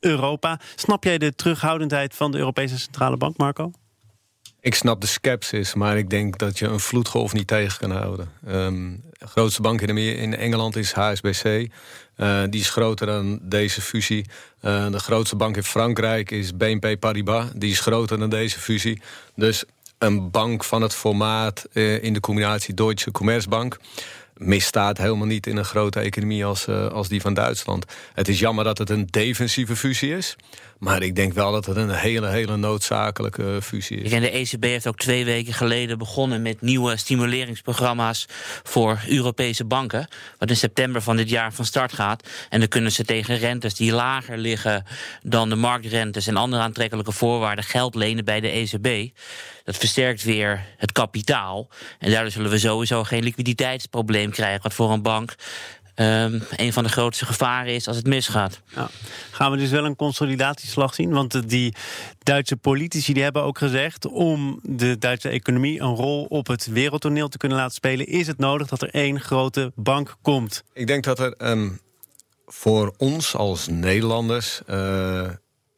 Europa. 0.00 0.60
Snap 0.74 1.04
jij 1.04 1.18
de 1.18 1.34
terughoudendheid 1.34 2.14
van 2.14 2.32
de 2.32 2.38
Europese 2.38 2.78
Centrale 2.78 3.16
Bank, 3.16 3.36
Marco? 3.36 3.70
Ik 4.60 4.74
snap 4.74 5.00
de 5.00 5.06
sceptisch, 5.06 5.74
maar 5.74 5.98
ik 5.98 6.10
denk 6.10 6.38
dat 6.38 6.58
je 6.58 6.66
een 6.66 6.80
vloedgolf 6.80 7.32
niet 7.32 7.46
tegen 7.46 7.78
kan 7.78 7.90
houden. 7.90 8.30
Um, 8.48 9.02
de 9.12 9.26
grootste 9.26 9.62
bank 9.62 9.80
in, 9.80 9.96
in 9.96 10.36
Engeland 10.36 10.76
is 10.76 10.92
HSBC. 10.92 11.68
Eh, 12.16 12.42
die 12.50 12.60
is 12.60 12.70
groter 12.70 13.06
dan 13.06 13.38
deze 13.42 13.80
fusie. 13.80 14.26
Uh, 14.62 14.90
de 14.90 14.98
grootste 14.98 15.36
bank 15.36 15.56
in 15.56 15.62
Frankrijk 15.62 16.30
is 16.30 16.56
BNP 16.56 16.96
Paribas. 16.98 17.46
Die 17.54 17.70
is 17.70 17.80
groter 17.80 18.18
dan 18.18 18.30
deze 18.30 18.58
fusie. 18.58 19.02
Dus 19.34 19.64
een 19.98 20.30
bank 20.30 20.64
van 20.64 20.82
het 20.82 20.94
formaat 20.94 21.66
uh, 21.72 22.02
in 22.02 22.12
de 22.12 22.20
combinatie 22.20 22.74
Deutsche 22.74 23.10
Commerzbank 23.10 23.78
misstaat 24.40 24.98
helemaal 24.98 25.26
niet 25.26 25.46
in 25.46 25.56
een 25.56 25.64
grote 25.64 26.00
economie 26.00 26.44
als, 26.44 26.66
uh, 26.66 26.86
als 26.86 27.08
die 27.08 27.20
van 27.20 27.34
Duitsland. 27.34 27.84
Het 28.14 28.28
is 28.28 28.38
jammer 28.38 28.64
dat 28.64 28.78
het 28.78 28.90
een 28.90 29.06
defensieve 29.10 29.76
fusie 29.76 30.16
is. 30.16 30.36
Maar 30.80 31.02
ik 31.02 31.16
denk 31.16 31.32
wel 31.32 31.52
dat 31.52 31.66
het 31.66 31.76
een 31.76 31.90
hele, 31.90 32.28
hele 32.28 32.56
noodzakelijke 32.56 33.58
fusie 33.62 34.00
is. 34.00 34.12
En 34.12 34.20
de 34.20 34.30
ECB 34.30 34.64
heeft 34.64 34.86
ook 34.86 34.96
twee 34.96 35.24
weken 35.24 35.52
geleden 35.52 35.98
begonnen 35.98 36.42
met 36.42 36.60
nieuwe 36.60 36.96
stimuleringsprogramma's 36.96 38.26
voor 38.62 39.00
Europese 39.08 39.64
banken. 39.64 40.08
Wat 40.38 40.50
in 40.50 40.56
september 40.56 41.02
van 41.02 41.16
dit 41.16 41.28
jaar 41.30 41.52
van 41.52 41.64
start 41.64 41.92
gaat. 41.92 42.28
En 42.48 42.58
dan 42.58 42.68
kunnen 42.68 42.92
ze 42.92 43.04
tegen 43.04 43.38
rentes 43.38 43.74
die 43.74 43.92
lager 43.92 44.38
liggen 44.38 44.84
dan 45.22 45.48
de 45.48 45.56
marktrentes 45.56 46.26
en 46.26 46.36
andere 46.36 46.62
aantrekkelijke 46.62 47.12
voorwaarden 47.12 47.64
geld 47.64 47.94
lenen 47.94 48.24
bij 48.24 48.40
de 48.40 48.48
ECB. 48.48 49.16
Dat 49.64 49.76
versterkt 49.76 50.22
weer 50.22 50.64
het 50.76 50.92
kapitaal. 50.92 51.68
En 51.98 52.10
daardoor 52.10 52.30
zullen 52.30 52.50
we 52.50 52.58
sowieso 52.58 53.04
geen 53.04 53.22
liquiditeitsprobleem 53.22 54.30
krijgen. 54.30 54.62
Wat 54.62 54.74
voor 54.74 54.90
een 54.90 55.02
bank 55.02 55.34
um, 55.94 56.42
een 56.56 56.72
van 56.72 56.84
de 56.84 56.90
grootste 56.90 57.26
gevaren 57.26 57.74
is 57.74 57.88
als 57.88 57.96
het 57.96 58.06
misgaat. 58.06 58.60
Ja. 58.74 58.90
Gaan 59.30 59.50
we 59.50 59.56
dus 59.56 59.70
wel 59.70 59.84
een 59.84 59.96
consolidatieslag 59.96 60.94
zien? 60.94 61.10
Want 61.10 61.48
die 61.48 61.74
Duitse 62.18 62.56
politici 62.56 63.12
die 63.12 63.22
hebben 63.22 63.42
ook 63.42 63.58
gezegd... 63.58 64.06
om 64.06 64.60
de 64.62 64.98
Duitse 64.98 65.28
economie 65.28 65.80
een 65.80 65.94
rol 65.94 66.24
op 66.24 66.46
het 66.46 66.66
wereldtoneel 66.66 67.28
te 67.28 67.38
kunnen 67.38 67.58
laten 67.58 67.74
spelen... 67.74 68.06
is 68.06 68.26
het 68.26 68.38
nodig 68.38 68.68
dat 68.68 68.82
er 68.82 68.90
één 68.90 69.20
grote 69.20 69.72
bank 69.74 70.16
komt. 70.22 70.64
Ik 70.72 70.86
denk 70.86 71.04
dat 71.04 71.18
er 71.18 71.34
um, 71.38 71.80
voor 72.46 72.94
ons 72.96 73.34
als 73.34 73.66
Nederlanders... 73.66 74.60
Uh, 74.70 75.28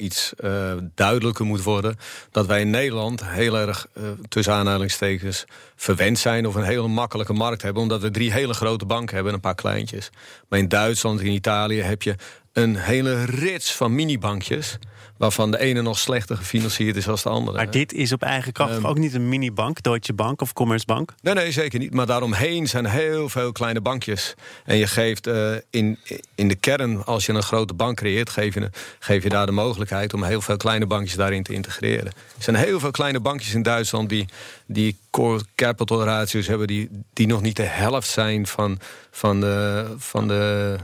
iets 0.02 0.32
uh, 0.40 0.72
duidelijker 0.94 1.44
moet 1.44 1.62
worden. 1.62 1.96
Dat 2.30 2.46
wij 2.46 2.60
in 2.60 2.70
Nederland 2.70 3.24
heel 3.24 3.58
erg, 3.58 3.86
uh, 3.94 4.04
tussen 4.28 4.54
aanhalingstekens, 4.54 5.44
verwend 5.76 6.18
zijn 6.18 6.46
of 6.46 6.54
een 6.54 6.62
hele 6.62 6.88
makkelijke 6.88 7.32
markt 7.32 7.62
hebben. 7.62 7.82
Omdat 7.82 8.00
we 8.00 8.10
drie 8.10 8.32
hele 8.32 8.54
grote 8.54 8.86
banken 8.86 9.14
hebben 9.14 9.32
en 9.32 9.38
een 9.38 9.44
paar 9.44 9.54
kleintjes. 9.54 10.10
Maar 10.48 10.58
in 10.58 10.68
Duitsland, 10.68 11.20
in 11.20 11.32
Italië 11.32 11.80
heb 11.80 12.02
je 12.02 12.16
een 12.52 12.76
hele 12.76 13.24
rits 13.24 13.74
van 13.74 13.94
minibankjes 13.94 14.78
waarvan 15.22 15.50
de 15.50 15.58
ene 15.58 15.82
nog 15.82 15.98
slechter 15.98 16.36
gefinancierd 16.36 16.96
is 16.96 17.04
dan 17.04 17.16
de 17.22 17.28
andere. 17.28 17.56
Maar 17.56 17.70
dit 17.70 17.92
is 17.92 18.12
op 18.12 18.22
eigen 18.22 18.52
kracht 18.52 18.76
um, 18.76 18.86
ook 18.86 18.98
niet 18.98 19.14
een 19.14 19.28
minibank, 19.28 19.82
Deutsche 19.82 20.12
Bank 20.12 20.40
of 20.40 20.52
Commerzbank? 20.52 21.14
Nee, 21.20 21.34
nee, 21.34 21.52
zeker 21.52 21.78
niet. 21.78 21.94
Maar 21.94 22.06
daaromheen 22.06 22.68
zijn 22.68 22.86
heel 22.86 23.28
veel 23.28 23.52
kleine 23.52 23.80
bankjes. 23.80 24.34
En 24.64 24.76
je 24.76 24.86
geeft 24.86 25.26
uh, 25.26 25.54
in, 25.70 25.98
in 26.34 26.48
de 26.48 26.54
kern, 26.54 27.04
als 27.04 27.26
je 27.26 27.32
een 27.32 27.42
grote 27.42 27.74
bank 27.74 27.96
creëert, 27.96 28.30
geef 28.30 28.54
je, 28.54 28.70
geef 28.98 29.22
je 29.22 29.28
daar 29.28 29.46
de 29.46 29.52
mogelijkheid 29.52 30.14
om 30.14 30.24
heel 30.24 30.40
veel 30.40 30.56
kleine 30.56 30.86
bankjes 30.86 31.16
daarin 31.16 31.42
te 31.42 31.52
integreren. 31.52 32.06
Er 32.06 32.42
zijn 32.42 32.56
heel 32.56 32.80
veel 32.80 32.90
kleine 32.90 33.20
bankjes 33.20 33.54
in 33.54 33.62
Duitsland 33.62 34.08
die, 34.08 34.26
die 34.66 34.96
core 35.10 35.42
capital 35.54 36.04
ratios 36.04 36.46
hebben, 36.46 36.66
die, 36.66 36.88
die 37.12 37.26
nog 37.26 37.42
niet 37.42 37.56
de 37.56 37.62
helft 37.62 38.08
zijn 38.08 38.46
van, 38.46 38.78
van 39.10 39.40
de. 39.40 39.86
Van 39.98 40.28
de 40.28 40.76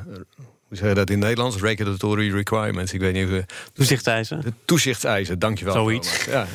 hoe 0.69 0.77
zeg 0.77 0.89
je 0.89 0.95
dat 0.95 1.11
in 1.11 1.15
het 1.15 1.25
Nederlands? 1.25 1.57
Regulatory 1.57 2.33
requirements. 2.33 2.93
Ik 2.93 3.01
weet 3.01 3.13
niet 3.13 3.29
hoe... 3.29 3.45
Toezichtseisen. 3.73 4.41
De 4.41 4.53
toezichtseisen, 4.65 5.39
dankjewel. 5.39 5.75
Zoiets. 5.75 6.25
Ja. 6.25 6.47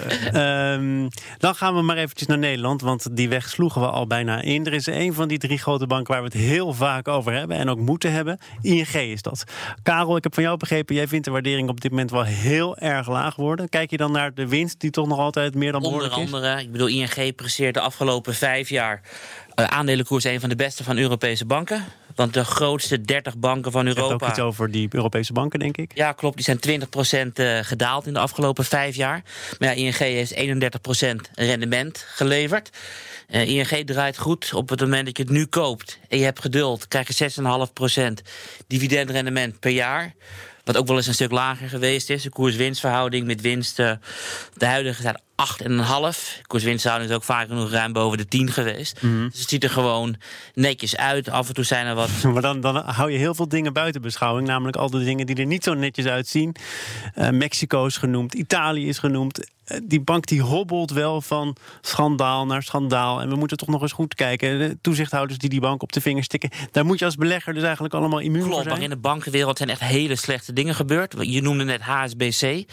um, 0.74 1.08
dan 1.38 1.56
gaan 1.56 1.76
we 1.76 1.82
maar 1.82 1.98
eventjes 1.98 2.28
naar 2.28 2.38
Nederland, 2.38 2.82
want 2.82 3.08
die 3.12 3.30
weg 3.30 3.50
sloegen 3.50 3.82
we 3.82 3.88
al 3.88 4.08
bijna 4.08 4.42
in. 4.42 4.66
Er 4.66 4.74
is 4.74 4.86
een 4.86 5.14
van 5.14 5.28
die 5.28 5.38
drie 5.38 5.58
grote 5.58 5.88
banken 5.88 6.14
waar 6.14 6.24
we 6.24 6.28
het 6.28 6.38
heel 6.38 6.74
vaak 6.74 7.08
over 7.08 7.34
hebben 7.34 7.58
en 7.58 7.70
ook 7.70 7.80
moeten 7.80 8.12
hebben. 8.12 8.40
ING 8.62 8.94
is 8.94 9.22
dat. 9.22 9.44
Karel, 9.84 10.16
ik 10.16 10.24
heb 10.24 10.34
van 10.34 10.44
jou 10.44 10.58
begrepen, 10.58 10.96
jij 10.96 11.08
vindt 11.08 11.26
de 11.26 11.32
waardering 11.32 11.70
op 11.70 11.82
dit 11.82 11.92
moment 11.92 12.12
wel 12.12 12.24
heel 12.24 12.78
erg 12.78 13.10
laag 13.10 13.36
worden. 13.36 13.70
Kijk 13.70 13.90
je 13.90 13.98
dan 13.98 14.12
naar 14.12 14.34
de 14.34 14.48
winst 14.48 14.80
die 14.80 14.90
toch 14.90 15.08
nog 15.08 15.20
altijd 15.20 15.56
meer 15.56 15.72
dan 15.72 15.82
behoorlijk 15.82 16.12
is? 16.12 16.20
Onder 16.20 16.36
andere, 16.36 16.62
ik 16.62 16.72
bedoel, 16.72 16.88
ING 16.88 17.36
presteert 17.36 17.74
de 17.74 17.80
afgelopen 17.80 18.34
vijf 18.34 18.70
jaar 18.70 19.02
uh, 19.56 19.66
aandelenkoers 19.66 20.24
een 20.24 20.40
van 20.40 20.50
de 20.50 20.56
beste 20.56 20.84
van 20.84 20.98
Europese 20.98 21.46
banken. 21.46 21.86
Want 22.16 22.34
de 22.34 22.46
grootste 22.46 23.02
30 23.02 23.38
banken 23.38 23.72
van 23.72 23.88
Europa. 23.88 24.04
Je 24.04 24.12
hebt 24.12 24.24
ook 24.24 24.30
iets 24.30 24.40
over 24.40 24.72
die 24.72 24.88
Europese 24.92 25.34
banken, 25.34 25.60
denk 25.60 25.78
ik. 25.78 25.92
Ja, 25.96 26.12
klopt. 26.12 26.36
Die 26.36 26.46
zijn 26.46 26.82
20% 27.28 27.32
uh, 27.34 27.60
eh, 27.60 27.66
gedaald 27.66 28.08
in 28.08 28.14
de 28.14 28.20
afgelopen 28.20 28.66
vijf 28.66 28.96
jaar. 28.96 29.24
Maar 29.60 29.70
ja, 29.70 29.76
ING 29.76 29.98
heeft 29.98 30.34
31% 30.34 31.32
rendement 31.36 32.06
geleverd. 32.08 32.70
Uh, 33.30 33.48
ING 33.48 33.86
draait 33.86 34.18
goed 34.18 34.54
op 34.54 34.70
het 34.70 34.80
moment 34.80 35.06
dat 35.06 35.18
je 35.18 35.24
het 35.24 35.32
nu 35.32 35.46
koopt. 35.46 36.00
En 36.10 36.18
je 36.18 36.24
hebt 36.24 36.40
geduld, 36.40 36.88
krijg 36.88 37.18
je 37.18 37.32
6,5% 37.32 38.04
dividendrendement 38.68 39.60
per 39.60 39.72
jaar. 39.72 40.14
Wat 40.64 40.78
ook 40.78 40.88
wel 40.88 40.98
eens 40.98 41.08
een 41.08 41.14
stuk 41.14 41.32
lager 41.32 41.70
geweest 41.70 42.10
is. 42.10 42.24
De 42.24 42.30
koers-winstverhouding 42.30 43.26
met 43.26 43.42
winsten. 43.42 44.02
De 44.58 44.66
huidige 44.66 45.02
staat 45.02 45.22
8,5. 45.62 46.42
Koerswinsthouding 46.48 47.10
is 47.10 47.16
ook 47.16 47.24
vaak 47.24 47.48
nog 47.48 47.72
ruim 47.72 47.94
boven 47.94 48.18
de 48.18 48.26
10 48.26 48.52
geweest. 48.52 49.02
Dus 49.02 49.40
het 49.40 49.50
ziet 49.50 49.64
er 49.64 49.70
gewoon 49.70 50.16
netjes 50.54 50.98
uit. 50.98 51.30
Af 51.30 51.48
en 51.48 51.54
toe 51.54 51.64
zijn 51.64 51.86
er 51.86 51.96
wat 51.96 52.10
Maar 52.34 52.42
dan, 52.42 52.62
dan 52.62 52.76
hou 52.76 53.12
je 53.12 53.18
heel 53.18 53.36
veel 53.36 53.48
dingen 53.48 53.74
buiten 53.74 54.02
beschouwing. 54.02 54.48
Namelijk 54.48 54.78
al 54.78 54.90
de 54.90 55.04
dingen 55.04 55.26
die 55.26 55.36
er 55.36 55.46
niet 55.46 55.64
zo 55.64 55.74
netjes 55.74 56.06
uitzien. 56.06 56.56
Eh, 57.14 57.30
Mexico 57.30 57.86
is 57.86 57.98
genoemd, 57.98 58.34
Italië 58.34 58.88
is 58.88 58.98
genoemd. 59.00 59.52
Eh, 59.66 59.78
die 59.84 60.02
bank 60.02 60.26
die 60.26 60.42
hobbelt 60.42 60.92
wel 60.92 61.22
van 61.22 61.56
schandaal 61.82 62.46
naar 62.46 62.64
schandaal. 62.64 63.22
En 63.22 63.30
we 63.30 63.36
moeten 63.36 63.58
toch 63.58 63.70
nog 63.70 63.82
eens 63.82 63.92
goed 63.92 64.16
kijken. 64.16 64.60
De 64.60 64.78
toezichthouders 64.82 65.40
die 65.40 65.50
die 65.50 65.62
bank 65.62 65.82
op 65.82 65.92
de 65.92 66.02
vingers 66.02 66.26
stikken. 66.26 66.50
Daar 66.72 66.86
moet 66.86 67.00
je 67.00 67.06
als 67.06 67.16
belegger 67.16 67.54
dus 67.54 67.64
eigenlijk 67.64 67.94
allemaal 67.94 68.20
immuun 68.20 68.42
voor 68.42 68.52
Klopt, 68.52 68.66
maar 68.66 68.78
zijn. 68.78 68.90
in 68.90 68.96
de 68.96 69.02
bankenwereld 69.02 69.58
zijn 69.58 69.70
echt 69.70 69.82
hele 69.82 70.16
slechte 70.16 70.54
dingen 70.54 70.76
gebeurd. 70.76 71.16
Je 71.20 71.42
noemde 71.42 71.64
net 71.64 71.82
HSBC. 71.82 72.64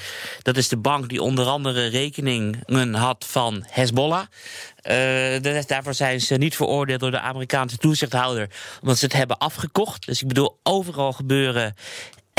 Dat 0.43 0.57
is 0.57 0.69
de 0.69 0.77
bank 0.77 1.09
die 1.09 1.23
onder 1.23 1.47
andere 1.47 1.87
rekeningen 1.87 2.95
had 2.95 3.27
van 3.29 3.65
Hezbollah. 3.69 4.25
Eh, 4.77 5.63
daarvoor 5.67 5.95
zijn 5.95 6.21
ze 6.21 6.35
niet 6.35 6.57
veroordeeld 6.57 7.01
door 7.01 7.11
de 7.11 7.21
Amerikaanse 7.21 7.77
toezichthouder. 7.77 8.51
Omdat 8.81 8.99
ze 8.99 9.05
het 9.05 9.15
hebben 9.15 9.39
afgekocht. 9.39 10.07
Dus 10.07 10.23
ik 10.23 10.29
bedoel, 10.29 10.59
overal 10.63 11.13
gebeuren 11.13 11.75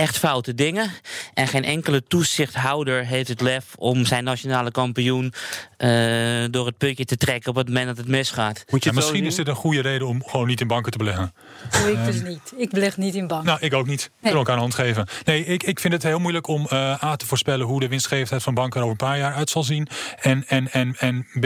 echt 0.01 0.17
foute 0.17 0.55
dingen. 0.55 0.91
En 1.33 1.47
geen 1.47 1.63
enkele 1.63 2.03
toezichthouder 2.03 3.05
heeft 3.05 3.27
het 3.27 3.41
lef 3.41 3.65
om 3.75 4.05
zijn 4.05 4.23
nationale 4.23 4.71
kampioen 4.71 5.33
eh, 5.81 6.43
door 6.51 6.65
het 6.65 6.77
putje 6.77 7.05
te 7.05 7.17
trekken 7.17 7.49
op 7.49 7.55
het 7.55 7.67
moment 7.67 7.87
dat 7.87 7.97
het 7.97 8.07
misgaat. 8.07 8.63
Moet 8.69 8.83
je 8.83 8.89
Ja, 8.89 8.95
het 8.95 9.03
zo 9.05 9.11
misschien 9.11 9.25
is 9.25 9.35
dit 9.35 9.47
een 9.47 9.55
goede 9.55 9.81
reden 9.81 10.07
om 10.07 10.23
gewoon 10.25 10.47
niet 10.47 10.61
in 10.61 10.67
banken 10.67 10.91
te 10.91 10.97
beleggen. 10.97 11.33
Doe 11.71 11.91
ik 11.91 12.05
dus 12.05 12.21
niet. 12.21 12.53
Ik 12.57 12.69
beleg 12.69 12.97
niet 12.97 13.15
in 13.15 13.27
banken. 13.27 13.47
Nou, 13.47 13.59
ik 13.61 13.73
ook 13.73 13.87
niet. 13.87 14.01
Ik 14.01 14.09
Nee. 14.21 14.31
wil 14.31 14.39
elkaar 14.41 14.53
een 14.55 14.61
hand 14.61 14.75
geven. 14.75 15.07
Nee, 15.25 15.45
ik, 15.45 15.63
ik 15.63 15.79
vind 15.79 15.93
het 15.93 16.03
heel 16.03 16.19
moeilijk 16.19 16.47
om 16.47 16.65
eh, 16.67 17.03
A 17.03 17.15
te 17.15 17.25
voorspellen 17.25 17.65
hoe 17.65 17.79
de 17.79 17.87
winstgevendheid 17.87 18.43
van 18.43 18.53
banken 18.53 18.79
er 18.79 18.85
over 18.87 19.01
een 19.01 19.07
paar 19.07 19.17
jaar 19.17 19.33
uit 19.33 19.49
zal 19.49 19.63
zien. 19.63 19.87
En, 20.21 20.43
en, 20.47 20.71
en, 20.71 20.95
en 20.99 21.27
B, 21.39 21.45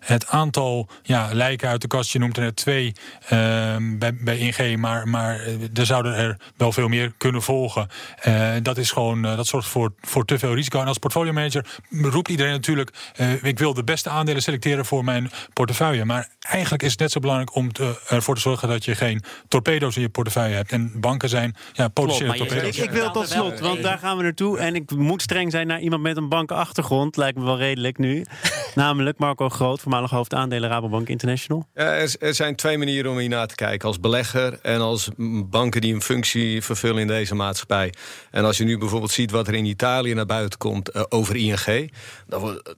het 0.00 0.26
aantal 0.28 0.88
ja, 1.02 1.28
lijken 1.32 1.68
uit 1.68 1.80
de 1.80 1.86
kast. 1.88 2.12
Je 2.12 2.18
noemt 2.18 2.36
er 2.36 2.42
net 2.42 2.56
twee 2.56 2.92
ehm, 3.28 3.98
bij, 3.98 4.16
bij 4.20 4.38
ING, 4.38 4.76
maar, 4.78 5.08
maar 5.08 5.40
eh, 5.40 5.54
er 5.74 5.86
zouden 5.86 6.14
er 6.14 6.36
wel 6.56 6.72
veel 6.72 6.88
meer 6.88 7.12
kunnen 7.18 7.42
volgen. 7.42 7.88
Eh, 8.20 8.50
dat 8.62 8.78
is 8.78 8.90
gewoon, 8.90 9.24
eh, 9.24 9.36
dat 9.36 9.46
zorgt 9.46 9.68
voor, 9.68 9.92
voor 10.00 10.24
te 10.24 10.38
veel 10.38 10.54
risico. 10.54 10.80
En 10.80 10.86
als 10.86 10.98
portfolio 10.98 11.32
manager 11.32 11.66
roept 11.90 12.28
iedereen 12.28 12.52
natuurlijk, 12.52 12.90
eh, 13.16 13.44
ik 13.44 13.58
wil 13.58 13.74
de 13.76 13.84
beste 13.84 14.08
aandelen 14.10 14.42
selecteren 14.42 14.84
voor 14.84 15.04
mijn 15.04 15.30
portefeuille. 15.52 16.04
Maar 16.04 16.28
eigenlijk 16.38 16.82
is 16.82 16.90
het 16.90 17.00
net 17.00 17.10
zo 17.10 17.20
belangrijk 17.20 17.54
om 17.54 17.72
te- 17.72 18.00
ervoor 18.08 18.34
te 18.34 18.40
zorgen 18.40 18.68
dat 18.68 18.84
je 18.84 18.94
geen 18.94 19.22
torpedo's 19.48 19.96
in 19.96 20.02
je 20.02 20.08
portefeuille 20.08 20.54
hebt. 20.54 20.72
En 20.72 20.92
banken 20.94 21.28
zijn 21.28 21.54
ja, 21.72 21.88
potentiële 21.88 22.34
torpedo's. 22.34 22.76
Ik, 22.76 22.84
ik 22.84 22.90
wil 22.90 23.10
tot 23.10 23.28
slot, 23.28 23.60
want 23.60 23.82
daar 23.82 23.98
gaan 23.98 24.16
we 24.16 24.22
naartoe. 24.22 24.58
En 24.58 24.74
ik 24.74 24.90
moet 24.90 25.22
streng 25.22 25.50
zijn 25.50 25.66
naar 25.66 25.80
iemand 25.80 26.02
met 26.02 26.16
een 26.16 26.28
bankenachtergrond. 26.28 27.16
Lijkt 27.16 27.38
me 27.38 27.44
wel 27.44 27.58
redelijk 27.58 27.98
nu. 27.98 28.24
Namelijk 28.74 29.18
Marco 29.18 29.48
Groot, 29.48 29.80
voormalig 29.80 30.10
hoofdaandelen 30.10 30.70
Rabobank 30.70 31.08
International. 31.08 31.66
Ja, 31.74 31.84
er, 31.84 32.14
er 32.18 32.34
zijn 32.34 32.56
twee 32.56 32.78
manieren 32.78 33.10
om 33.10 33.18
hier 33.18 33.28
naar 33.28 33.46
te 33.46 33.54
kijken. 33.54 33.88
Als 33.88 34.00
belegger 34.00 34.58
en 34.62 34.80
als 34.80 35.08
banken 35.44 35.80
die 35.80 35.94
een 35.94 36.02
functie 36.02 36.62
vervullen 36.62 37.00
in 37.00 37.06
deze 37.06 37.34
maatschappij. 37.34 37.92
En 38.30 38.44
als 38.44 38.56
je 38.56 38.64
nu 38.64 38.78
bijvoorbeeld 38.78 39.10
ziet 39.12 39.30
wat 39.30 39.48
er 39.48 39.54
in 39.54 39.64
Italië 39.64 40.14
naar 40.14 40.26
buiten 40.26 40.58
komt 40.58 40.88
eh, 40.90 41.02
over 41.08 41.36
ING. 41.36 41.92
Dan 42.26 42.40
wordt, 42.40 42.74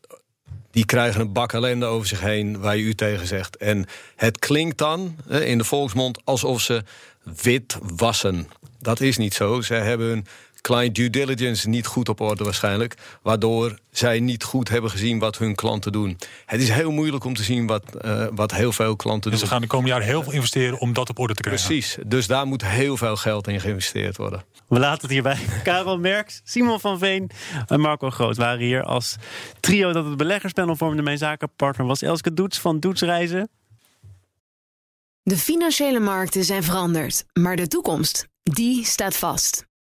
die 0.71 0.85
krijgen 0.85 1.21
een 1.21 1.33
bak 1.33 1.53
ellende 1.53 1.87
over 1.87 2.09
zich 2.09 2.21
heen 2.21 2.61
waar 2.61 2.77
je 2.77 2.83
u 2.83 2.95
tegen 2.95 3.27
zegt. 3.27 3.57
En 3.57 3.87
het 4.17 4.39
klinkt 4.39 4.79
dan 4.79 5.17
eh, 5.29 5.49
in 5.49 5.59
de 5.59 5.65
volksmond 5.65 6.19
alsof 6.25 6.61
ze 6.61 6.83
wit 7.43 7.79
wassen. 7.83 8.49
Dat 8.79 9.01
is 9.01 9.17
niet 9.17 9.35
zo. 9.35 9.61
Ze 9.61 9.75
hebben 9.75 10.07
hun 10.07 10.27
client 10.69 10.95
due 10.95 11.11
diligence 11.11 11.69
niet 11.69 11.87
goed 11.87 12.09
op 12.09 12.21
orde 12.21 12.45
waarschijnlijk. 12.45 12.95
Waardoor 13.23 13.79
zij 13.91 14.21
niet 14.21 14.45
goed 14.45 14.69
hebben 14.69 14.91
gezien 14.91 15.19
wat 15.19 15.39
hun 15.39 15.55
klanten 15.55 15.93
doen. 15.93 16.19
Het 16.47 16.61
is 16.61 16.69
heel 16.69 16.91
moeilijk 16.91 17.25
om 17.25 17.35
te 17.35 17.43
zien 17.43 17.67
wat, 17.67 17.95
eh, 17.95 18.27
wat 18.35 18.53
heel 18.53 18.73
veel 18.73 18.97
klanten 18.97 19.31
En 19.31 19.37
doen. 19.37 19.47
ze 19.47 19.53
gaan 19.53 19.61
de 19.61 19.67
komende 19.67 19.91
jaren 19.91 20.07
heel 20.07 20.23
veel 20.23 20.33
investeren 20.33 20.79
om 20.79 20.93
dat 20.93 21.09
op 21.09 21.19
orde 21.19 21.35
te 21.35 21.43
krijgen. 21.43 21.67
Precies. 21.67 21.97
Dus 22.07 22.27
daar 22.27 22.47
moet 22.47 22.65
heel 22.65 22.97
veel 22.97 23.17
geld 23.17 23.49
in 23.49 23.61
geïnvesteerd 23.61 24.17
worden. 24.17 24.45
We 24.69 24.79
laten 24.79 25.01
het 25.01 25.11
hierbij. 25.11 25.39
Karel 25.63 25.99
Merks, 25.99 26.41
Simon 26.45 26.81
van 26.81 26.99
Veen 26.99 27.31
en 27.67 27.81
Marco 27.81 28.11
Groot 28.11 28.37
waren 28.37 28.61
hier 28.61 28.83
als 28.83 29.17
trio 29.61 29.93
dat 29.93 30.05
het 30.05 30.17
beleggerspanel 30.17 30.77
vormde. 30.77 31.03
Mijn 31.03 31.19
zakenpartner 31.19 31.87
was 31.87 32.03
Elske 32.03 32.35
Doets 32.35 32.59
van 32.59 32.81
Doets 32.81 33.03
Reizen. 33.03 33.49
De 35.23 35.37
financiële 35.37 36.01
markten 36.01 36.45
zijn 36.45 36.63
veranderd, 36.63 37.25
maar 37.33 37.57
de 37.57 37.69
toekomst, 37.69 38.29
die 38.43 38.85
staat 38.85 39.17
vast. 39.17 39.68